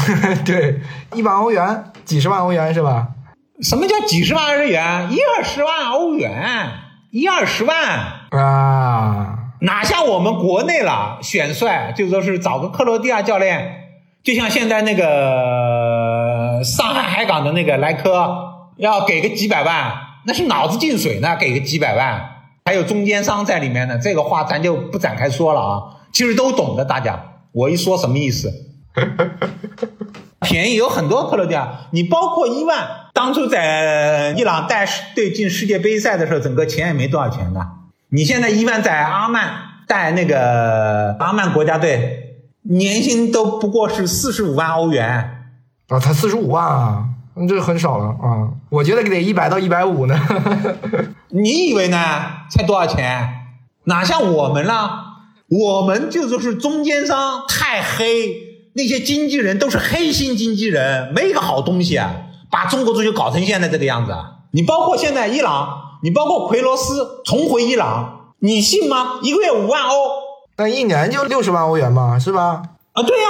[0.45, 0.81] 对，
[1.13, 3.07] 一百欧元，几十万欧元是吧？
[3.61, 5.09] 什么叫几十万欧元？
[5.11, 6.69] 一二十万欧元，
[7.13, 7.76] 一二十万，
[8.32, 11.19] 啊，哪像我们国内了？
[11.21, 13.91] 选帅就说是找个克罗地亚教练，
[14.23, 18.36] 就像现在那个上海海港的那个莱科，
[18.78, 19.93] 要给个几百万，
[20.26, 22.19] 那是脑子进水呢，给个几百万，
[22.65, 27.23] 还有中间商在里面呢，这个话咱就不展开说了啊，其实都懂的，大家。
[27.52, 28.52] 我一说什么意思？
[30.43, 37.60] 便宜有很多克罗地亚，你包括伊万，当初在伊朗带队进世界杯赛的时候，整个钱也没多少钱的。
[38.10, 39.53] 你现在伊万在阿曼
[39.88, 45.47] 带那个阿曼国家队，年薪都不过是四十五万欧元。
[45.88, 48.49] 啊，才四十五万啊，那这很少了啊。
[48.69, 50.19] 我觉得得一百到一百五呢。
[51.29, 51.97] 你以为呢？
[52.49, 53.29] 才多少钱？
[53.86, 54.99] 哪像我们啦？
[55.49, 62.13] 我们就说是中间商太黑，那些经纪人都是黑心经纪人，没个好东西啊，
[62.51, 64.15] 把中国足球搞成现在这个样子。
[64.51, 69.19] 你包括现在伊朗，你包括奎罗斯重回伊朗，你信吗？
[69.21, 69.95] 一个月五万欧
[70.57, 72.63] 那一年就六十万欧元嘛，是吧？
[72.93, 73.27] 啊，对呀、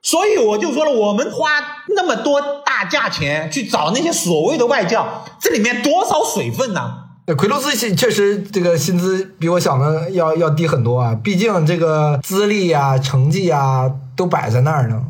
[0.00, 1.50] 所以我就说了，我们花
[1.94, 6.98] 那么多大价钱去找那些所谓的外教，这里面多少水分呢？
[7.36, 15.02] 奎罗斯确确实这个薪资比我想的要要低很多啊，毕竟这个资历啊、成绩啊都摆在那儿呢。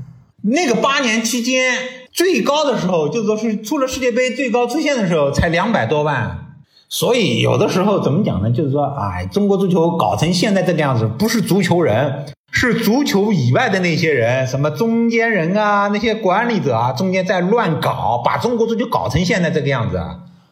[0.43, 1.75] 那个八年期间
[2.13, 6.39] 最高的时候，就说是出了世界杯最高出现的时候才两百多万。
[6.89, 8.51] 所以有的时候怎么讲呢？
[8.51, 19.99] 就是说，哎，中国足球搞成现在这个样子，不是足球人，是足球以外的那些人，什么中间人啊，那些管理者啊，中间在乱搞，把中国足球搞成现在这个样子。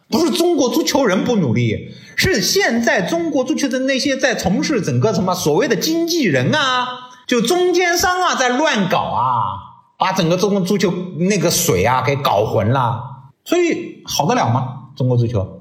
[0.08, 13.00] 不是中国足球人不努力，是现在中国足球的那些在从事整个什么所谓的经纪人啊，就中间商啊，在乱搞啊，把整个中国足球那个水啊给搞浑了，
[13.44, 14.90] 所以好得了吗？
[14.96, 15.60] 中国足球？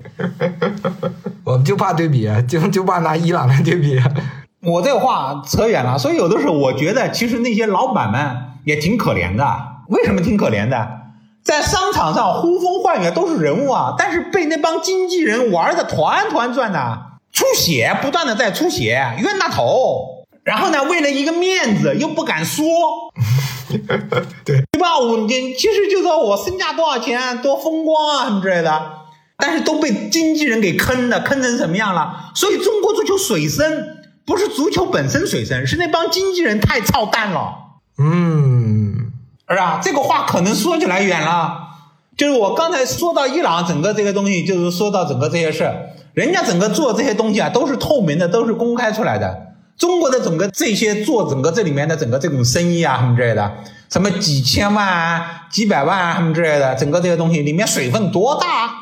[1.46, 4.02] 我们就怕对比，就就怕拿伊朗来对比。
[4.64, 9.46] 我这话扯远了，所以有的时候我觉得，其实那些老板们也挺可怜的。
[9.90, 10.90] 为什么挺可怜的？
[11.44, 20.19] 在商场上呼风唤雨都是人物啊，但是被那帮经纪人玩的团团转呐，出血，不断的在出血，冤大头。
[20.44, 22.66] 然后呢，为了一个面子又不敢说，
[23.70, 23.78] 对
[24.46, 24.98] 对吧？
[24.98, 28.92] 我你其实就说我身价多少钱，多风光啊什么之类的，
[29.38, 32.32] 但是都被经纪人给坑了，坑成什么样了？
[32.36, 37.56] 所以中国足球水深，不是足球本身水深，是那帮经纪人太操蛋了。
[37.98, 39.12] 嗯。
[39.52, 39.80] 是吧？
[39.84, 41.58] 这个话可能说起来远了，
[42.16, 49.49] 就是我刚才说到伊朗整个这个东西，就是说到整个这些事儿，人家整个做这些东西啊，都是透明的，都是公开出来的。
[49.80, 58.74] 中国的整个这些做整个这里面的整个这种生意啊什么之类的，什么几千万、啊、几百万啊什么之类的，整个这些东西里面水分多大？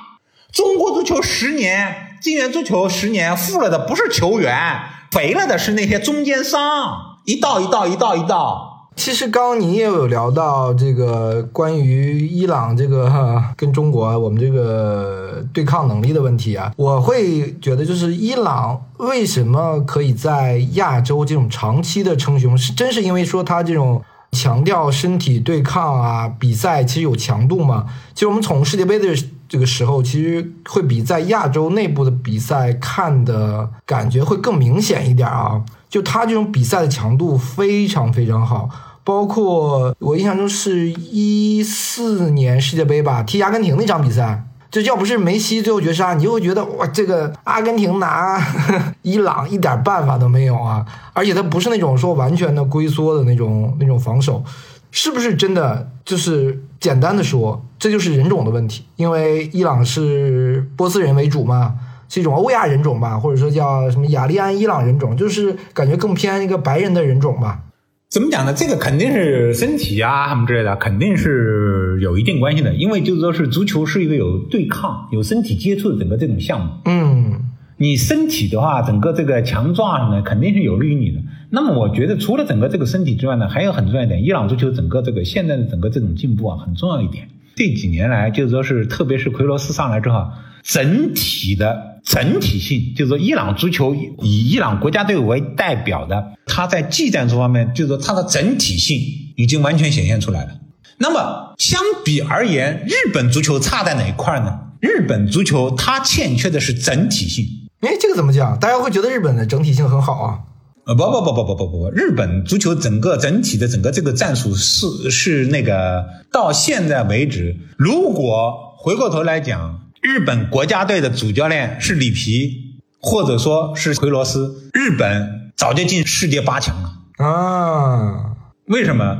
[0.51, 4.81] 中国足球十年，金元足球十年，富了的不是球员，
[5.11, 8.66] 肥了的是那些中间商，一道一道一道一道。
[8.97, 13.09] 其实刚刚你也有聊到这个关于伊朗这个
[13.55, 27.85] 跟中国我们这个对抗能力的问题啊，我会觉得就是伊朗为什么可以在亚洲这种长期的称雄，是真是因为说他这种强调身体对抗啊，比赛其实有强度嘛？
[28.13, 29.07] 其实我们从世界杯的
[29.47, 38.67] 这个时候，其实会比在亚洲内部的比赛看的感觉会更明显一点啊，就他这种比赛的强度非常非常好。
[39.07, 48.37] 包括我印象中是一四年世界杯吧，踢阿根廷那场比赛，就要不是梅西最后绝杀，你就会觉得哇，这个阿根廷拿
[49.03, 50.85] 伊朗一点办法都没有啊！
[51.13, 54.43] 而且他不是那种说完全的龟缩的那种那种防守，
[54.91, 55.89] 是不是真的？
[56.03, 61.75] 就是简单的说，这就是人种的问题，因为伊朗是波斯人为主嘛，
[62.09, 67.61] 是一种欧亚人种吧，或者说叫什么雅利安伊朗人种，就是感觉更偏一个白人的人种吧。
[68.09, 68.53] 怎么讲呢？
[68.53, 72.73] 这个肯定是身体啊什么之类的，肯定是有一定关系的。
[72.73, 76.71] 因为就是说是足球是一个有对抗、有身体接触的整个这种项目。
[76.85, 77.41] 嗯，
[77.75, 81.19] 你身体的话，整个这个强壮啊什么的，肯定是有利于你的。
[81.49, 87.27] 那么我觉得，除了整个这个身体之外呢，还有很重要一点，伊朗足球整个这个现在的整个这种进步啊，很重要一点。
[87.55, 90.29] 这几年来，就是说是特别是奎罗斯上来之后，
[90.67, 98.99] 整体的整体性，就是说伊朗足球以伊朗国家队为代表的，它在技战术方面，就是说它的整体性
[99.37, 100.51] 已经完全显现出来了。
[100.97, 104.59] 那么相比而言，日本足球差在哪一块呢？
[104.81, 107.45] 日本足球它欠缺的是整体性。
[107.79, 108.59] 哎，这个怎么讲？
[108.59, 110.39] 大家会觉得日本的整体性很好啊？
[110.85, 125.51] 呃，不不不不不不不，日本足球整个整体的整个这个战术是是那个到现在为止，如果回过头来讲，日本国家队的主教练是里皮，或者说是奎罗斯，日本。
[125.57, 128.37] 早就进世界八强了啊！
[128.67, 129.17] 为什么？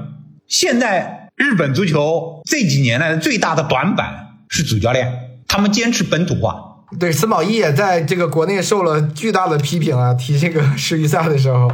[0.47, 5.11] 现在日本足球这几年来最大的短板是主教练，
[5.47, 6.85] 他们坚持本土化。
[6.99, 10.13] 对，森保一也在这个国内受了巨大的批评啊！
[10.13, 11.67] 提这个世预赛的时候，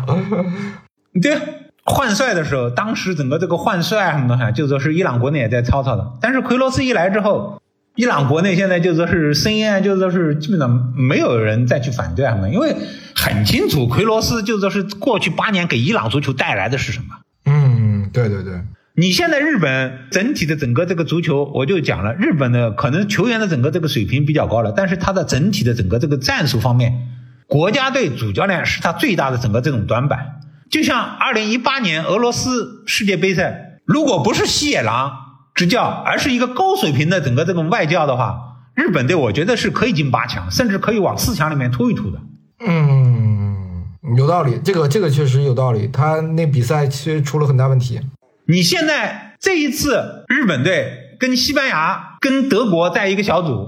[1.22, 1.38] 对，
[1.84, 6.14] 换帅的时候，当时整个这个换帅什么东西，就说是伊朗国内也在吵吵的。
[6.22, 7.62] 但是奎罗斯一来之后，
[7.96, 12.76] 伊朗国内现在就说是声音啊，就说是基本上没有人再去反对他们，因为。
[13.16, 17.06] 很清楚，奎罗斯就说是过去八年给伊朗足球带来的是什么？
[17.46, 18.54] 嗯，对对对。
[18.96, 27.08] 你现在日本整体的整个这个足球，我就讲了，日本的可能球员的整个这个水平比较高了，但是他的整体的整个这个战术方面，
[27.48, 30.42] 国家队主教练是他最大的整个这种短板。
[30.72, 35.12] 就像二零一八年俄罗斯世界杯赛，如果不是西野狼
[35.54, 42.20] 执教，而是一个高水平的整个这种外教的话，日本队我觉得是可以进八强，甚至可以往四强里面突一突的。
[42.66, 43.84] 嗯，
[44.18, 45.88] 有道理，这个这个确实有道理。
[45.88, 48.00] 他那比赛其实出了很大问题。
[48.48, 53.68] 你现在这一次日本队跟西班牙、跟德国在一个小组，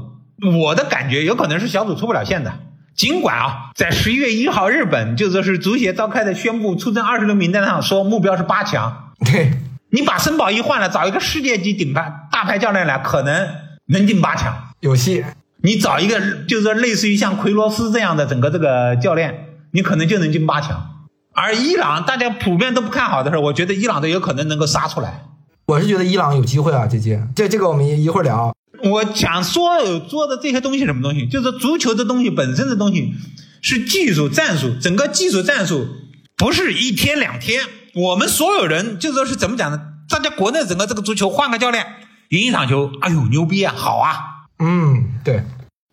[0.61, 2.53] 我的感觉有可能是小组出不了线的。
[2.95, 9.11] 尽管啊，在十一月一号，日本就说是足协召开的宣布出征二十六名单上说目标是八强。
[9.19, 9.51] 对，
[9.95, 13.47] 你把森保一换了，找一个世界级顶牌大牌教练来，可能
[13.85, 14.53] 能进八强。
[14.81, 15.23] 有戏。
[15.61, 16.19] 你找一个
[16.49, 21.07] 就是说类似于像奎罗斯这样的整个这个教练，你可能就能进八强。
[21.33, 25.23] 而伊朗大家普遍都不看好的时候，我觉得伊朗队有可能能够杀出来。
[25.67, 28.53] 我是觉得伊朗有机会啊，姐姐这这个我们一会儿聊。
[28.83, 33.13] 我想说做的这些东西什么东西，就是足球的东西本身的东西
[33.61, 35.87] 是技术战术，整个技术战术
[36.35, 37.61] 不是一天两天。
[37.95, 39.79] 我们所有人就说是怎么讲呢？
[40.09, 41.85] 大家国内整个这个足球换个教练
[42.29, 44.47] 赢一场球，哎呦牛逼啊，好啊。
[44.59, 45.41] 嗯，对。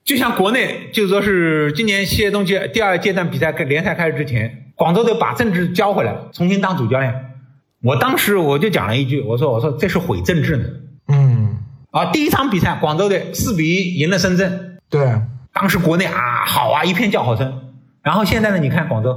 [0.05, 7.15] 就像国内就说是今年谢东杰第二阶段比赛联赛开始之前，广州队把郑智交回来，重新当主教练。
[7.83, 10.65] 我当时我就讲了一句，我说我说这是毁郑智呢。
[11.07, 11.59] 嗯。
[11.93, 14.79] 啊，第一场比赛广州队四比一赢了深圳。
[14.91, 15.21] 对。
[15.53, 17.71] 当时国内啊好啊一片叫好声。
[18.03, 19.17] 然后现在呢，你看广州，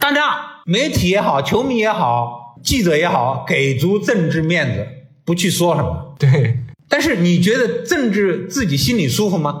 [0.00, 4.86] 大家媒体也好，球迷也好，记者也好，给足政治面子，
[5.24, 6.14] 不去说什么。
[6.18, 6.60] 对。
[6.88, 9.54] 但是你觉得政治自己心里舒服吗？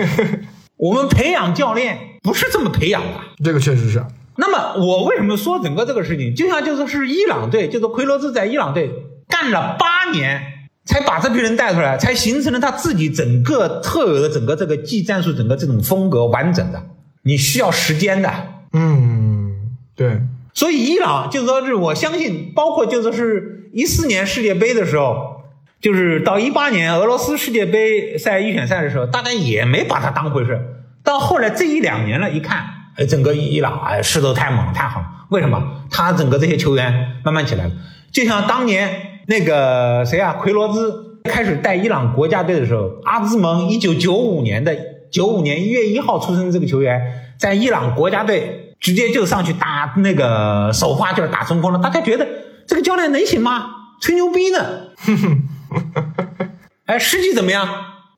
[0.76, 4.04] 我们培养教练不是这么培养的，这个确实是。
[4.36, 8.90] 那么我为什么说整个这个事情，就像就是是伊朗队，就是奎罗兹在伊朗队
[9.28, 10.42] 干了八年，
[10.86, 16.82] 才把这批人带出来，才形成了他自己整个特有的整个这个技战术整个这种风格完整的，
[17.22, 18.32] 你需要时间的。
[18.72, 19.29] 嗯，
[20.00, 20.22] 对。
[20.54, 25.36] 所以伊朗就说是我相信，包括就说是一四年世界杯的时候。
[25.80, 30.60] 就是到一八年俄罗斯世界杯赛预选赛的时候，大家也没把他当回事。
[31.02, 32.62] 到后来这一两年了，一看，
[32.96, 35.06] 哎，整个伊朗哎势头太猛太好了。
[35.30, 35.86] 为什么？
[35.90, 37.72] 他整个这些球员慢慢起来了。
[38.12, 44.76] 就像当年那个谁啊，奎罗兹开始带伊朗国家队的时候，阿兹蒙一九九五年的
[45.10, 47.00] 九五年一月一号出生的这个球员，
[47.38, 51.78] 在伊朗国家队直接就上去打那个首发就是打中锋了。
[51.78, 52.26] 大家觉得
[52.66, 53.66] 这个教练能行吗？
[54.00, 54.86] 吹牛逼呢。
[56.86, 57.68] 哎，实际怎么样？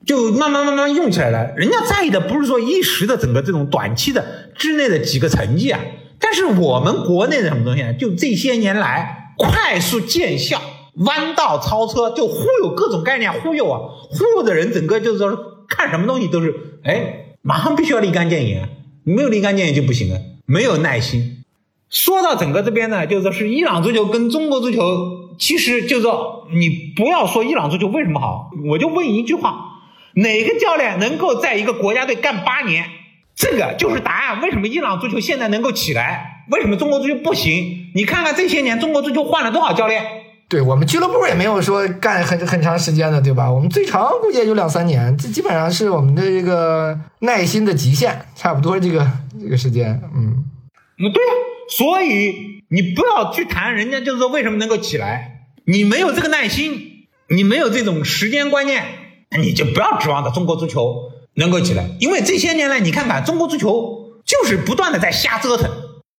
[0.05, 1.53] 就慢慢慢慢用起来了。
[1.57, 5.79] 人家在意的不是说一时的整个这种短期的之内的几个成绩啊，
[6.19, 7.93] 但是我们国内的什么东西啊？
[7.93, 10.61] 就这些年来快速见效、
[10.97, 13.79] 弯道超车，就忽悠各种概念，忽悠啊，
[14.11, 15.39] 忽悠的人整个就是说
[15.69, 16.53] 看什么东西都是
[16.83, 18.67] 哎，马上必须要立竿见影，
[19.05, 20.19] 你没有立竿见影就不行啊，
[20.53, 21.45] 没有耐心。
[21.89, 25.33] 说到整个这边呢，就是说是伊朗足球跟中国足球。
[25.39, 29.81] 其实就是说，你不要说伊朗足球为什么好，我就问一句话：
[30.13, 32.85] 哪个教练能够在一个国家队干八年？
[33.35, 34.43] 这个就是答案。
[34.43, 36.45] 为什么伊朗足球现在能够起来？
[36.51, 37.91] 为什么中国足球不行？
[37.95, 40.05] 你看看这些年中国足球换了多少教练？
[40.53, 43.51] 对我们俱乐部也没有说干很很长时间的，对吧？
[43.51, 49.99] 我们最长估计也就两三年，这基本上是我们的这个耐心的极限，差不多这个这个时间。
[50.15, 50.45] 嗯，
[50.99, 51.33] 嗯，对呀，
[51.69, 52.53] 所以。
[52.75, 55.43] 你不要去谈人家，就是说为什么能够起来？
[55.67, 58.83] 你没有这个耐心，你没有这种时间观念，
[59.39, 61.91] 你就不要指望着中国足球能够起来。
[62.01, 65.71] 因为这些年来，你看看中国足球就是不断的在瞎折腾。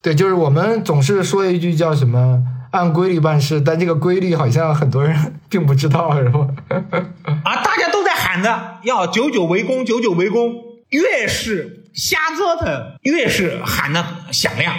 [0.04, 2.44] 对，就是我们总是说一句叫什么
[2.74, 6.48] “按规律办事”，但这个规律好像很多人并不知道，是吧？
[7.44, 10.56] 啊，大家都在喊着要久久为功，久久为功，
[10.90, 14.74] 越是瞎折腾，越是喊的响亮。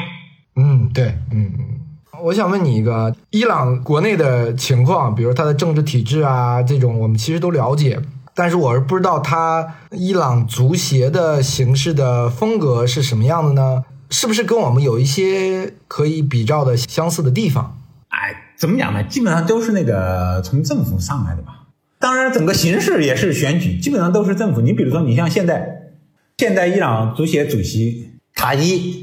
[0.56, 1.80] 嗯，对，嗯嗯，
[2.24, 8.00] 我想问你一个，伊朗国内的情况，比如它的政治体制啊，这种我们其实都了解，
[8.34, 13.84] 但是我是不知道它伊朗足协的形式的风格是什么样的呢？
[14.10, 17.78] 是不是跟我们有一些可以比照的相似的地方？
[18.54, 19.02] 哎，怎么讲呢？
[19.04, 21.66] 基本上都是那个从政府上来的吧。
[21.98, 24.60] 当然，整个形式也是选举，基本上都是政府。
[24.60, 25.92] 你比如说，你像现在，
[26.36, 29.02] 现在伊朗足协主席塔伊。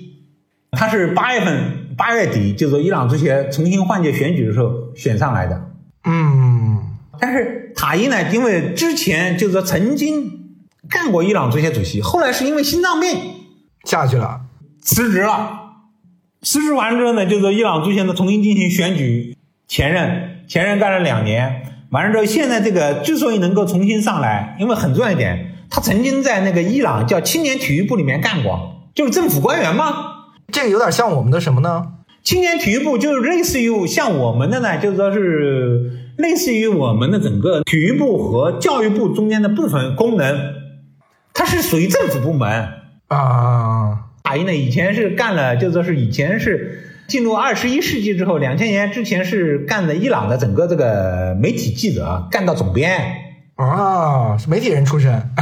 [0.73, 5.69] 他是八月份八月底，就是说伊朗足协重新换届选举的时候选上来的。
[6.05, 6.81] 嗯，
[7.19, 10.55] 但是塔伊呢，因为之前就是说曾经
[10.87, 13.17] 干过伊朗足协主席，后来是因为心脏病
[13.83, 14.43] 下去了，
[14.81, 15.59] 辞职了。
[16.41, 19.30] 辞职完之后呢，就是说伊朗足协呢重新进行选举
[19.71, 29.93] 前任，前任干了两年，完了之后现在这个之所以能够重新上来，因为很重要一点，他曾经在那个伊朗叫青年体育部里面干过，就是政府官员嘛。
[30.51, 31.87] 这个有点像我们的什么呢？
[32.21, 40.37] 青年体育部就是类似于像我们的呢，就是说是类似于我们的整个体育部和教育部中间的部分功能，
[41.33, 42.67] 它是属于政府部门
[43.07, 44.09] 啊。
[44.21, 53.01] 打印呢以前是干了，就说是以前是进入二十一世纪之后，两千年之前是干的伊朗的整个这个媒体记者，干到总编。
[53.55, 55.11] 啊，是媒体人出身。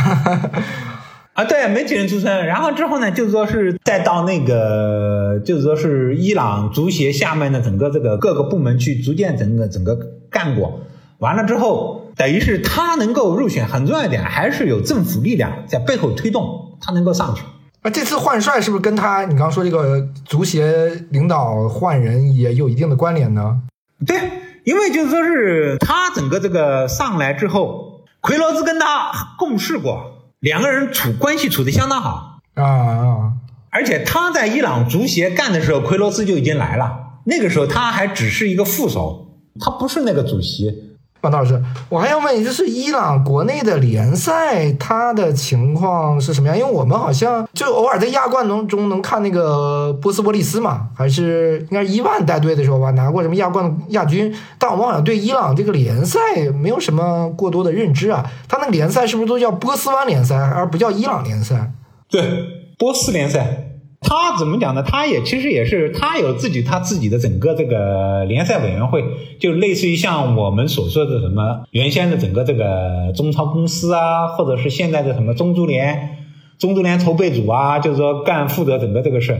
[1.34, 2.48] 啊，对，媒体人出身。
[2.48, 9.96] 然后之后呢，就是说是再到那个，就是说是伊朗足协下面的整个这个各个部门去逐渐整个整个
[10.32, 10.82] 干过。
[11.20, 17.44] 完了之后，等于是他能够入选，很重要一点还是有政府力量在背后推动，他能够上去。
[17.82, 23.62] 那这次换帅是不是跟他你刚刚说这个足协领导换人也有一定的关联呢？
[24.06, 24.20] 对，
[24.66, 33.34] 因为就是说是他整个这个上来之后，奎罗兹跟他共事过，两个人处关系处的相当好啊啊！
[33.70, 36.92] 而且他在伊朗足协干的时候，奎罗兹就已经来了，
[37.26, 40.89] 那个时候他还只是一个副手，他不是那个主席。
[41.22, 46.58] 王老师，我还要问你，就是伊朗国内的联赛，它的情况是什么样？
[46.58, 54.34] 因为我们好像就偶尔在亚冠中中能看那个波斯波利斯嘛，还是应该是伊万带队的时候吧，拿过什么亚冠亚军。
[54.58, 56.20] 但我们好像对伊朗这个联赛
[56.54, 58.26] 没有什么过多的认知啊。
[58.48, 61.72] 他那个联赛是不是都叫波斯湾联赛，而不叫伊朗联赛？
[62.10, 62.22] 对，
[62.78, 63.69] 波斯联赛。
[64.02, 64.82] 他怎么讲呢？
[64.82, 69.04] 他也其实也是，他有自己他自己的整个这个联赛委员会，
[69.40, 76.18] 就类似于像我们所说的什么原先的整个这个中超公司啊，或者是现在的什么中足联、
[76.58, 79.40] 中足联筹备组啊，就是说干负责整个这个事儿。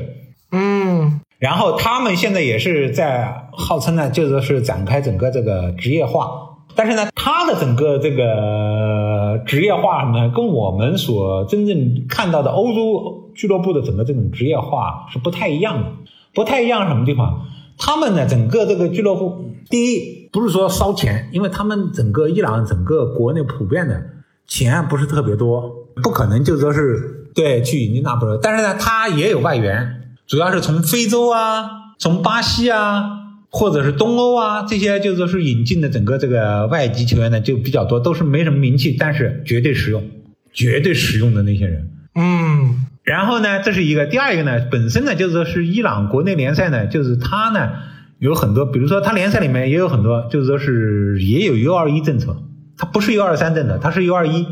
[0.52, 6.48] 嗯，然后他们现在也是在号称呢，就是说是展开整个这个职业化。
[6.76, 15.92] 但是呢，他的整个这个职业化呢，跟我们所真正看到的欧洲俱乐部的整个这种职业化是不太一样的。
[16.34, 17.46] 不太一样什么地方？
[17.78, 24.04] 他们呢，整个这个俱乐部，第一不是说烧钱，因为他们整个伊朗整个国内普遍的
[24.46, 28.38] 钱不是特别多，不可能就说是对去引进那不是。
[28.44, 33.16] 但是呢，他也有外援，主要是从非洲啊，从巴西啊。
[33.52, 40.08] 或者是东欧啊，这些就是说是引进的整个这个外籍球员呢，就比较多，都是没什么名气，但是绝对实用，
[40.54, 41.90] 绝对实用的那些人。
[42.14, 47.72] 嗯，然后呢，这是一个，第二一个呢，本身呢就是说是伊朗国内联赛呢，就是它呢
[48.20, 52.38] 有很多，比如说它联赛里面也有很多，就是说是也有 U 二一政策，
[52.78, 54.46] 它不是 U 二三政策，它是 U 二一。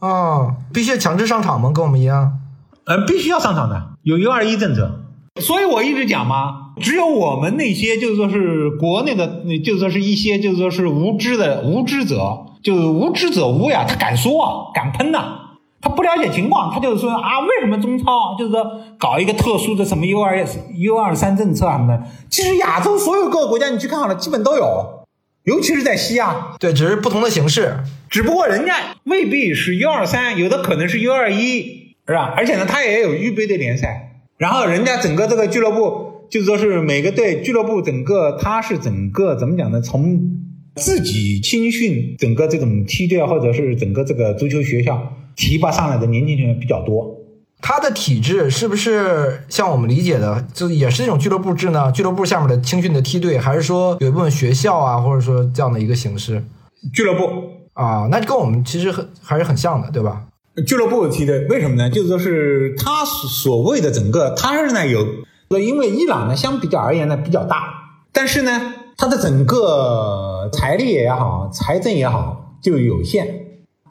[0.00, 1.72] 哦，必须强制上场吗？
[1.74, 2.40] 跟我们一样？
[2.84, 5.00] 呃，必须要上场的，有 U 二一政策。
[5.40, 12.18] 所以我一直讲嘛，只有我们那些就是说是国内的，就说是一些就是说是无知的无知者，
[12.62, 15.20] 就是无知者无呀，他敢说啊，敢喷呐，
[15.84, 18.64] 他不了解情况，他就是说啊，为什么中超就是说
[18.98, 22.02] 搞一个特殊的什么 U 二 S U 二三政策啊什么的？
[22.30, 25.04] 其实亚洲所有各个国家你去看好了，基本都有，
[25.42, 27.76] 尤其是在西亚，对，只是不同的形式，
[28.08, 28.74] 只不过人家
[29.04, 32.32] 未必是 U 二三，有的可能是 U 二一，是吧？
[32.34, 34.22] 而且呢，他也有预备队联赛。
[34.38, 39.82] 然后人家整个这个俱乐部，就是说是每个队俱乐部整个，他是整个怎么讲呢？
[39.82, 40.18] 从
[40.76, 47.20] 自己青训整个这种梯队，或者是整个这个足球学校提拔上来的年轻球员比较多。
[47.60, 51.90] 他的体制是不是像我们理解的，就也是这种俱乐部制呢？
[51.92, 56.44] 俱乐部下面的青训的梯队，还是说有一部分学校啊，或者说这样的一个形式？
[56.92, 57.26] 俱乐部
[57.72, 60.24] 啊，那跟我们其实很还是很像的，对吧？
[60.66, 61.88] 俱乐部梯队为什么呢？
[61.88, 65.00] 就是说是他所谓的整个，他是呢有，
[65.58, 67.64] 因为伊朗呢相比较而言呢比较大，
[68.12, 73.46] 但是呢他的整个财力也好，财政也好就有限，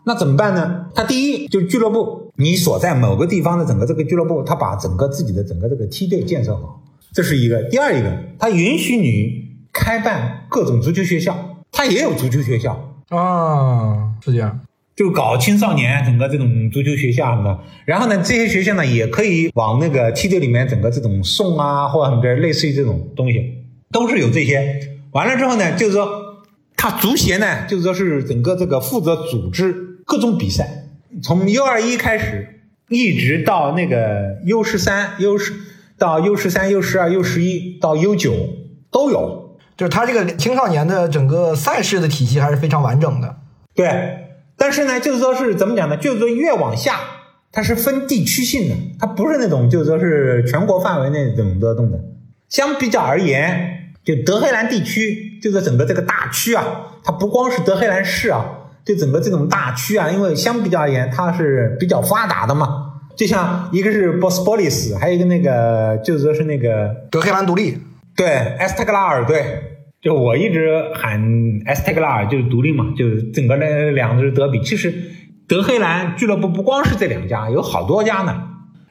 [0.06, 0.83] 那怎么办呢？
[0.94, 6.82] 他第一就是俱乐部，你所在某个地方的整个这个俱乐部，他把整个自己的整个这个梯队建设好，
[7.12, 7.64] 这是一个。
[7.70, 14.60] 第二一个，他允许你开办各种足球学校，他也有足球学校啊，是这样。
[14.96, 23.42] 就搞青少年整个这种足球学校什么的，然后呢，这些学校呢也可以往那个梯队里面整个这种送啊，或者什么的，类似于这种东西，
[23.92, 24.80] 都是有这些。
[25.14, 26.08] 完了之后呢，就是说，
[26.76, 29.74] 他足协呢，就是说是整个这个负责组织
[30.06, 30.83] 各种比赛，
[31.22, 35.54] 从 U 二一开始，一直到那个 U 十三、U 十
[35.98, 38.34] 到 U 十三、U 十二、U 十一到 U 九
[38.90, 43.38] 都有，就是它这个青少年的整个赛事的体系还是非常完整的。
[43.76, 44.20] 对。
[44.56, 45.98] 但是呢，就是说是怎么讲呢？
[45.98, 47.00] 就是说越往下，
[47.52, 52.00] 它是分地区性的，它不是那种就是说是全国范围内怎么的动的。
[52.50, 56.66] 相比较而言，就德黑兰地区，就是整个这个大区啊，
[57.04, 58.46] 它不光是德黑兰市啊，
[58.86, 62.92] 就整个这种大区啊，因为相比较而言，它是比较发达的嘛。
[63.16, 67.78] 就像一个是波斯波利斯，还有一个那个就是说是那个德黑兰独立，
[68.16, 69.70] 对，埃斯特格拉尔，对。
[70.02, 71.22] 就我一直喊
[71.66, 74.62] 埃斯特格拉尔就是独立嘛，就是整个那两支德比。
[74.62, 74.94] 其实
[75.48, 78.50] 德黑兰俱乐部不光是这两家，有好多家呢。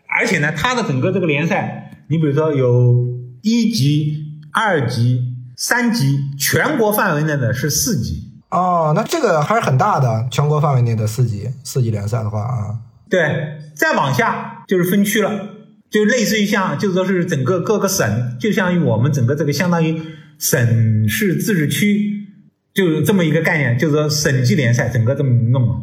[0.08, 2.94] 而且呢，它的整个这个联赛，你比如说有
[3.42, 5.20] 一级二级、
[5.54, 8.31] 三级，全国范围内的是四级。
[8.52, 12.76] 哦，那这个还是很大的，全国范围内的四级四级联赛的话啊，
[13.08, 15.48] 对，再往下就是分区了，
[15.90, 20.02] 就类似于像，就是说是整个各个省，就像于我们整个这个相当于
[20.38, 22.26] 省市自治区，
[22.74, 25.76] 就是这么一个概念，就是说省级联赛整个这么弄嘛。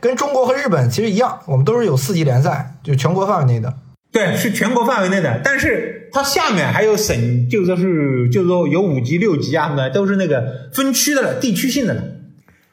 [0.00, 3.74] 跟中国和日本其实一样，我们都是有四级联赛，就全国范围内的。
[4.12, 12.02] 对，是全国范围内的，但是它下面还有省，就说是，就是说有五级、六级啊什么的，都是那个分区的了，地区性的了。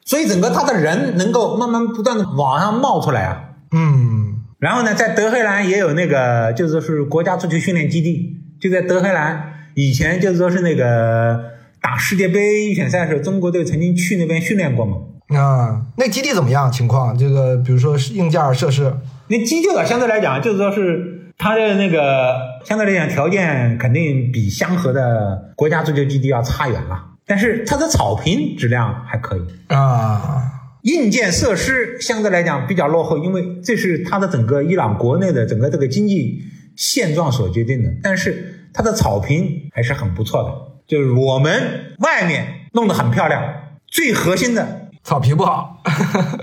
[0.06, 3.50] 所以整个他的人能够慢慢不断的往上冒出来啊。
[3.72, 9.52] 嗯，然后呢，在德黑兰也有那个，就是说是国家足球训练基地，就在德黑兰。
[9.74, 11.44] 以前就是说是那个
[11.82, 14.96] 打世界杯预选赛的时候，中国队曾经去那边训练过嘛。
[15.36, 16.70] 啊，那基地怎么样？
[16.70, 18.92] 情况这个，比如说硬件设施，
[19.28, 27.10] 那基地啊，相对来讲，就是说是它的那个相对来讲条件肯定比香河的国家足球基地要差远了。
[27.26, 30.42] 但是它的草坪质量还可以，啊，
[30.82, 36.42] 硬件设施相对来讲比较落后，因为这是它的整个伊朗国内的整个这个经济
[36.76, 37.90] 现状所决定的。
[38.02, 40.50] 但是它的草坪还是很不错的，
[40.86, 43.42] 就是我们外面弄得很漂亮，
[43.86, 45.82] 最核心的草坪不好。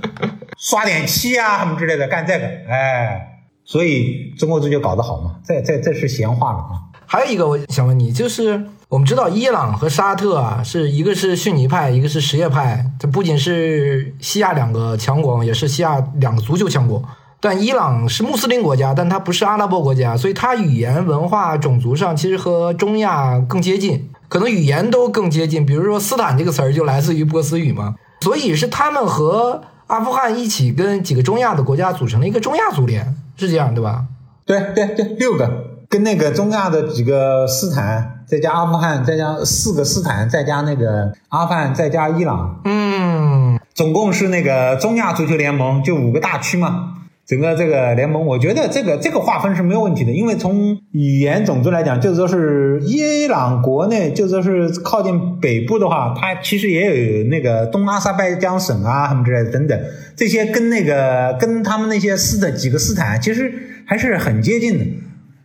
[0.57, 3.30] 刷点漆啊什么之类的干这个，哎，
[3.72, 5.38] 所以中国足球搞得好嘛？
[5.47, 6.72] 这这这是闲话了啊。
[7.05, 17.01] 还有一个我想问你，就是我们知道伊朗和沙特啊，是一个是逊尼派，一个是什叶派，这不仅是西亚两个强国，也是西亚两个足球强国。
[17.39, 25.65] 但伊朗是穆斯林国家，但它不是阿拉伯国家，所以它语言、文化、种族上其实和中亚更接近，可能语言都更接近。
[25.65, 34.05] 比如说“斯坦”这个词儿就来自于波斯语嘛，所以是他们和阿富汗一起跟几个中亚的国家组成了一个中亚足联，是这样对吧？
[34.45, 35.49] 对对对，六个
[35.89, 46.93] 跟那个中亚的几个斯坦，再加阿富汗，再加四个斯坦，再加那个阿富汗，再加伊朗，嗯，总共是那个中亚足球联盟，就五个大区嘛。
[47.32, 59.79] 整个这个联盟，我觉得这个这个划分是没有问题的，因为从语言种族来讲，就是说是伊朗国内，就说是靠近北部的话，它其实也有那个东阿塞拜疆省啊什么之类的等等，
[60.13, 63.49] 这些跟那个跟他们那些斯的几个斯坦其实
[63.86, 64.86] 还是很接近的。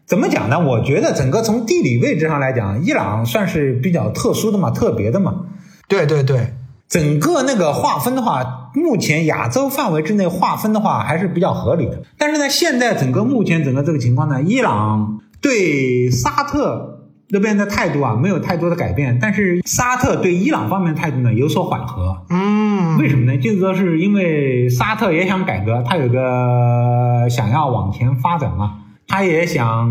[0.07, 0.59] 怎么讲呢？
[0.59, 5.43] 我觉得整个从地理位置上来讲，伊朗算是比较特殊的嘛，特别的嘛。
[5.87, 6.53] 对对对，
[6.89, 12.03] 整个那个划分的话，目前亚洲范围之内划分的话还是比较合理的。
[12.17, 22.25] 但是呢，现在整个目前整个这个情况呢，伊朗对沙特那边的态度啊没有太多的改变，但是沙特对伊朗方面的态度呢有所缓和。
[22.31, 23.37] 嗯，为什么呢？
[23.37, 28.75] 就是说是因为沙特也想改革，他有个想要往前发展嘛，
[29.09, 29.91] 他也想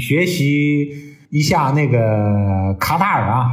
[0.00, 0.88] 学习
[1.28, 3.46] 一下那个卡塔尔啊，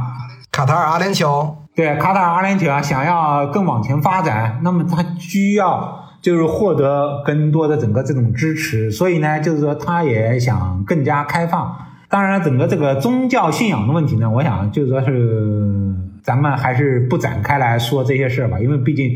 [0.50, 11.72] 卡塔尔、阿联酋，对，卡塔尔、阿联酋啊，想要更往前发展，那么他需要就是获得更多的整个这种支持，所以呢，就是说他也想更加开放。
[12.08, 19.12] 当然，整个这个宗教信仰的问题呢，我想就是说是咱们还是不展开来说这些事儿吧，因为毕竟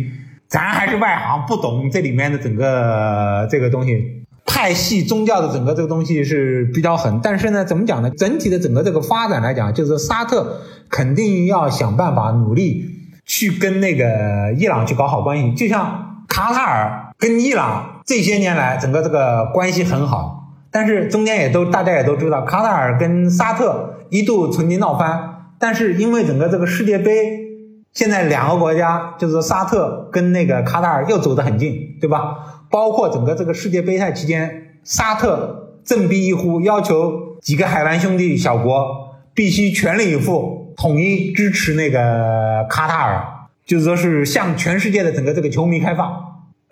[0.46, 4.21] 咱还是外行，不懂这里面的整个这个东西。
[4.44, 8.10] 派系宗教的整个这个东西是比较狠，但是呢，怎么讲呢？
[8.10, 12.84] 整体的整个这个发展来讲，就是沙特肯定要想办法努力
[13.24, 25.20] 去跟那个伊朗去搞好关系，就像卡塔尔跟伊朗这些年来整个这个关系很好，但是中间也都大家也都知道，卡塔尔跟沙特一度曾经闹翻，
[25.58, 27.38] 但是因为整个这个世界杯，
[27.92, 32.34] 现在两个国家就是沙特跟那个卡塔尔又走得很近，对吧？
[32.72, 43.22] 包括整个这个世界杯赛期间，沙特振臂一呼，要求几个海湾兄弟小国必须全力以赴，统一支持那个卡塔尔，
[43.66, 46.10] 就是说是向全世界的整个这个球迷开放。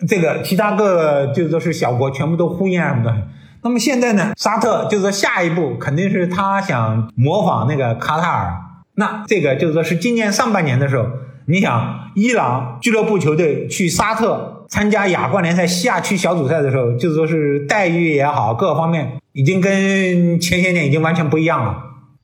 [0.08, 3.14] 这个其他个就是说是小国全部都呼应啊什么的。
[3.62, 8.54] 那么现在呢，沙特就是说下一步肯定是他想模仿那个卡塔尔。
[8.94, 11.06] 那这个就是说是今年上半年的时候，
[11.44, 21.76] 你想伊朗俱乐部球队去沙特参加亚冠联赛西亚区小组赛的时候，就是说是待遇也好，各个方面已经跟前些年已经完全不一样了。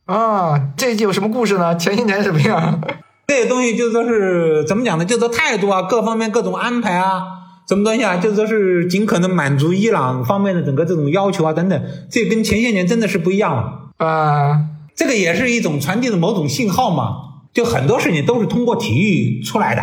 [0.07, 1.77] 啊，这有什么故事呢？
[1.77, 2.81] 前些年什么样？
[3.27, 5.05] 这些东西就是说是怎么讲呢？
[5.05, 7.21] 就是说态度啊，各方面各种安排啊，
[7.69, 14.07] 什么东西啊，就是说是尽可能满足伊朗方面的整个这种要求啊等等，这跟前些年真的是不一样了。
[14.07, 14.61] 啊，
[14.95, 17.25] 这个也是一种传递的某种信号嘛。
[17.53, 19.83] 就很多事情都是通过体育出来的。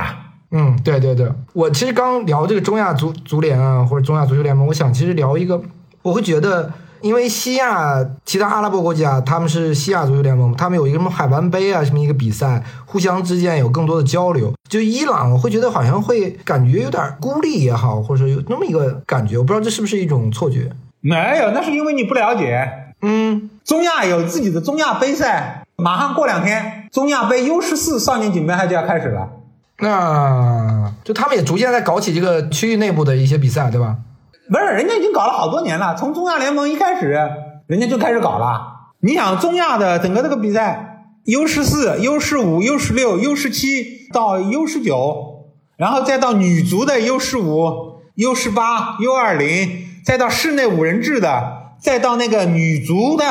[0.56, 5.60] 嗯，对对对，我其实刚聊这个中亚足足联啊，或者中亚足球联盟，我想其实聊一个，
[6.04, 14.54] 我会觉得因为西亚其他阿拉伯国家他们是西亚足球联盟，他们有一个什么海湾杯啊，什么一个比赛，互相之间有更多的交流。
[14.70, 20.70] 就伊朗，我会觉得好像会感觉有点孤立也好，或者说有那么一个感觉，我不知道这是不是一种错觉。
[21.02, 22.72] 没有，那是因为你不了解。
[23.02, 29.28] 嗯，中亚有自己的中亚杯赛，马上过两天，中亚杯 U 十四少年锦标赛就要开始了。
[29.80, 33.98] 那就他们也逐渐在搞起这个区域内部的一些比赛，对吧？
[34.50, 37.18] 不是，人家已经搞了好多年了，从中亚联盟一开始，
[37.68, 38.92] 人家就开始搞了。
[39.00, 45.48] 你想，中亚的整个这个比赛，U 十四、U 十五、U 十六、U 十七到 U 十九，
[45.78, 53.26] 然后再到女足的 U 十五、U 十八、U 二零，再到室内五人制的，再到那个女足的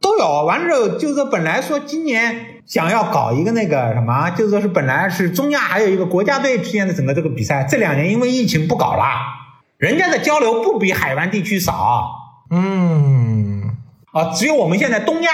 [0.00, 0.44] 都有。
[0.44, 9.04] 完了之后，就是本来说今年想要搞一个那个什么，就是说是本来是中亚还有一个国家队之间的整个这个比赛，这两年因为疫情不搞了。
[9.78, 12.10] 人家的交流不比海湾地区少，
[12.50, 13.76] 嗯，
[14.12, 15.30] 啊，只有我们现在东亚，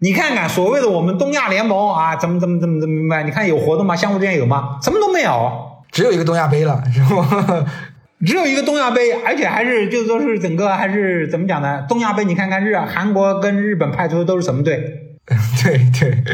[0.00, 3.26] 你看看所谓的我们东亚联盟啊，怎么怎么怎么怎么办？
[3.26, 3.96] 你看有活动吗？
[3.96, 4.78] 相互之间有吗？
[4.82, 7.66] 什么都没有，只有一个东亚杯了，是吗？
[8.26, 11.86] 只有一个东亚杯，而且还是就是说是整个还是怎么讲呢？
[11.88, 15.09] 东亚杯你看看日韩国跟日本派出的都是什么队？
[15.62, 16.24] 对 对，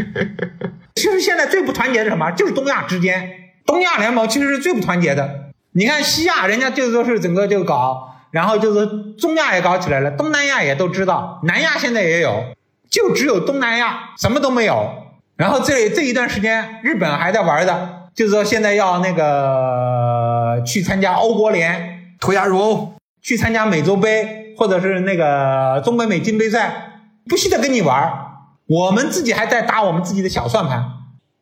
[0.94, 2.30] 其实现在最不团结的什么？
[2.32, 3.30] 就是东亚之间，
[3.66, 5.46] 东亚联盟其实是最不团结的。
[5.72, 8.86] 你看西亚，人家就是说是整个就搞，然后就是
[9.18, 12.54] 中亚也搞起来了，东南亚也都知道，南亚现在也有，
[12.88, 15.02] 就只有东南亚什么都没有。
[15.36, 28.25] 然后这这一段时间，日本还在玩的，就是说现在要那个去参加欧国联，脱亚入欧，去参加美洲杯，或者是那个中北美金杯赛，不惜的跟你玩。
[28.66, 30.84] 我们自己还在打我们自己的小算盘，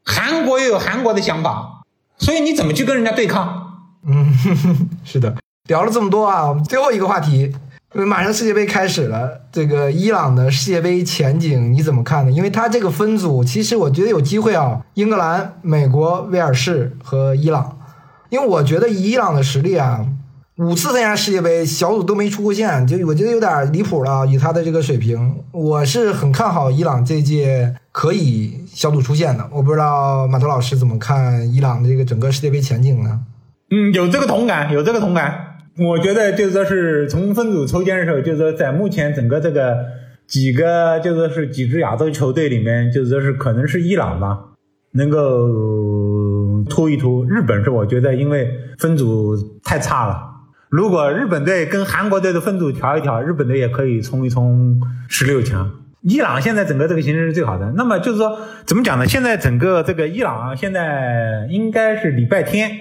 [0.04, 1.82] 韩国又有韩国的想法，
[2.18, 3.80] 所以你怎么去跟人家对抗？
[4.06, 4.26] 嗯，
[5.04, 5.34] 是的，
[5.68, 7.54] 聊了这么多啊，我们最后一个话题，
[7.94, 12.30] 马上世界杯开始了，这个伊朗的世界杯前景你怎么看呢？
[12.30, 17.78] 因为他这个分组，其实我觉得有机会啊，英格兰、美国、威尔士和伊朗，
[18.28, 20.04] 因为我觉得以伊朗的实力啊，
[20.56, 29.44] 五次参加世界杯小组都没出过线，就我觉得有点离谱了，以他的这个水平，我是很看好伊朗这届可以小组出线的。
[29.52, 33.20] 我不知道马头老师怎么看伊朗的这个整个世界杯前景呢？
[33.70, 35.56] 嗯，有这个同感，有这个同感。
[35.76, 39.76] 我觉得就是说是从分组抽签的时候，就是说在目前整个这个
[40.28, 44.38] 几个，就是说是几支亚洲球队里面，就是说是可能是伊朗吧，
[44.92, 45.18] 能够
[46.70, 47.24] 突一突。
[47.24, 48.48] 日本是我觉得因为
[48.78, 50.33] 分组太差了，
[50.74, 54.76] 如果日本队跟韩国队的分组调一调，日本队也可以冲一冲
[55.08, 55.70] 十六强。
[56.02, 57.72] 伊朗现在整个这个形势是最好的。
[57.76, 59.06] 那么就是说怎么讲呢？
[59.06, 62.72] 现在整个这个伊朗现在应该是礼拜天。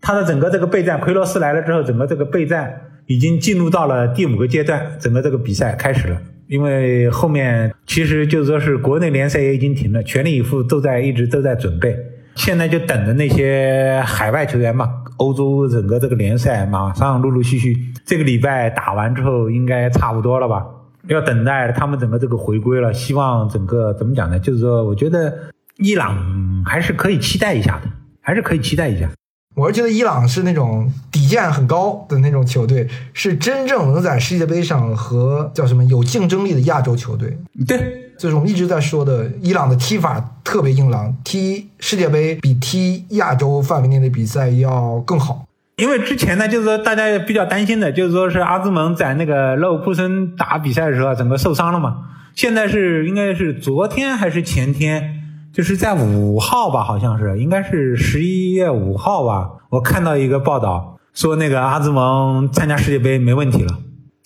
[0.00, 2.72] 他的整个这个备战，奎罗斯来了之后，整个这个备战
[3.06, 6.16] 已经进入到了第五个阶段，整个这个比赛开始了。
[6.46, 11.96] 因为后面其实就是说是国内联赛也已经停了，全力以赴都在一直都在准备，
[12.36, 14.99] 现在就等着那些海外球员嘛。
[15.20, 20.66] 欧洲整个这个联赛马上陆陆续续，这个礼拜打完之后应该差不多了吧？
[21.08, 24.38] 要等待他们整个这个回归了，希望整个怎么讲呢？
[24.38, 25.32] 就是说，我觉得
[25.76, 26.16] 伊朗
[26.64, 27.90] 还是可以期待一下的，
[28.22, 29.10] 还是可以期待一下。
[29.56, 37.36] 我是觉得伊朗是那种底线很高的那种球队，是真正能在世界杯上和叫什么有竞争力的亚洲球队。
[37.66, 45.46] 对，就是我们一直在说的，伊朗的踢法特别硬朗，踢世界杯比踢亚洲范围内的比赛要更好。
[45.76, 51.96] 因为之前呢，就是说大家比较担心的，就是说是阿兹蒙在那个勒沃库森打比赛的时候，整个受伤了嘛。
[52.34, 55.22] 现在是应该是昨天还是前天？
[55.50, 59.48] 就是在五号吧，好像是，应该是十一月五号吧。
[59.70, 63.78] 我看到一个报道说，那个阿兹蒙参加世界杯没问题了。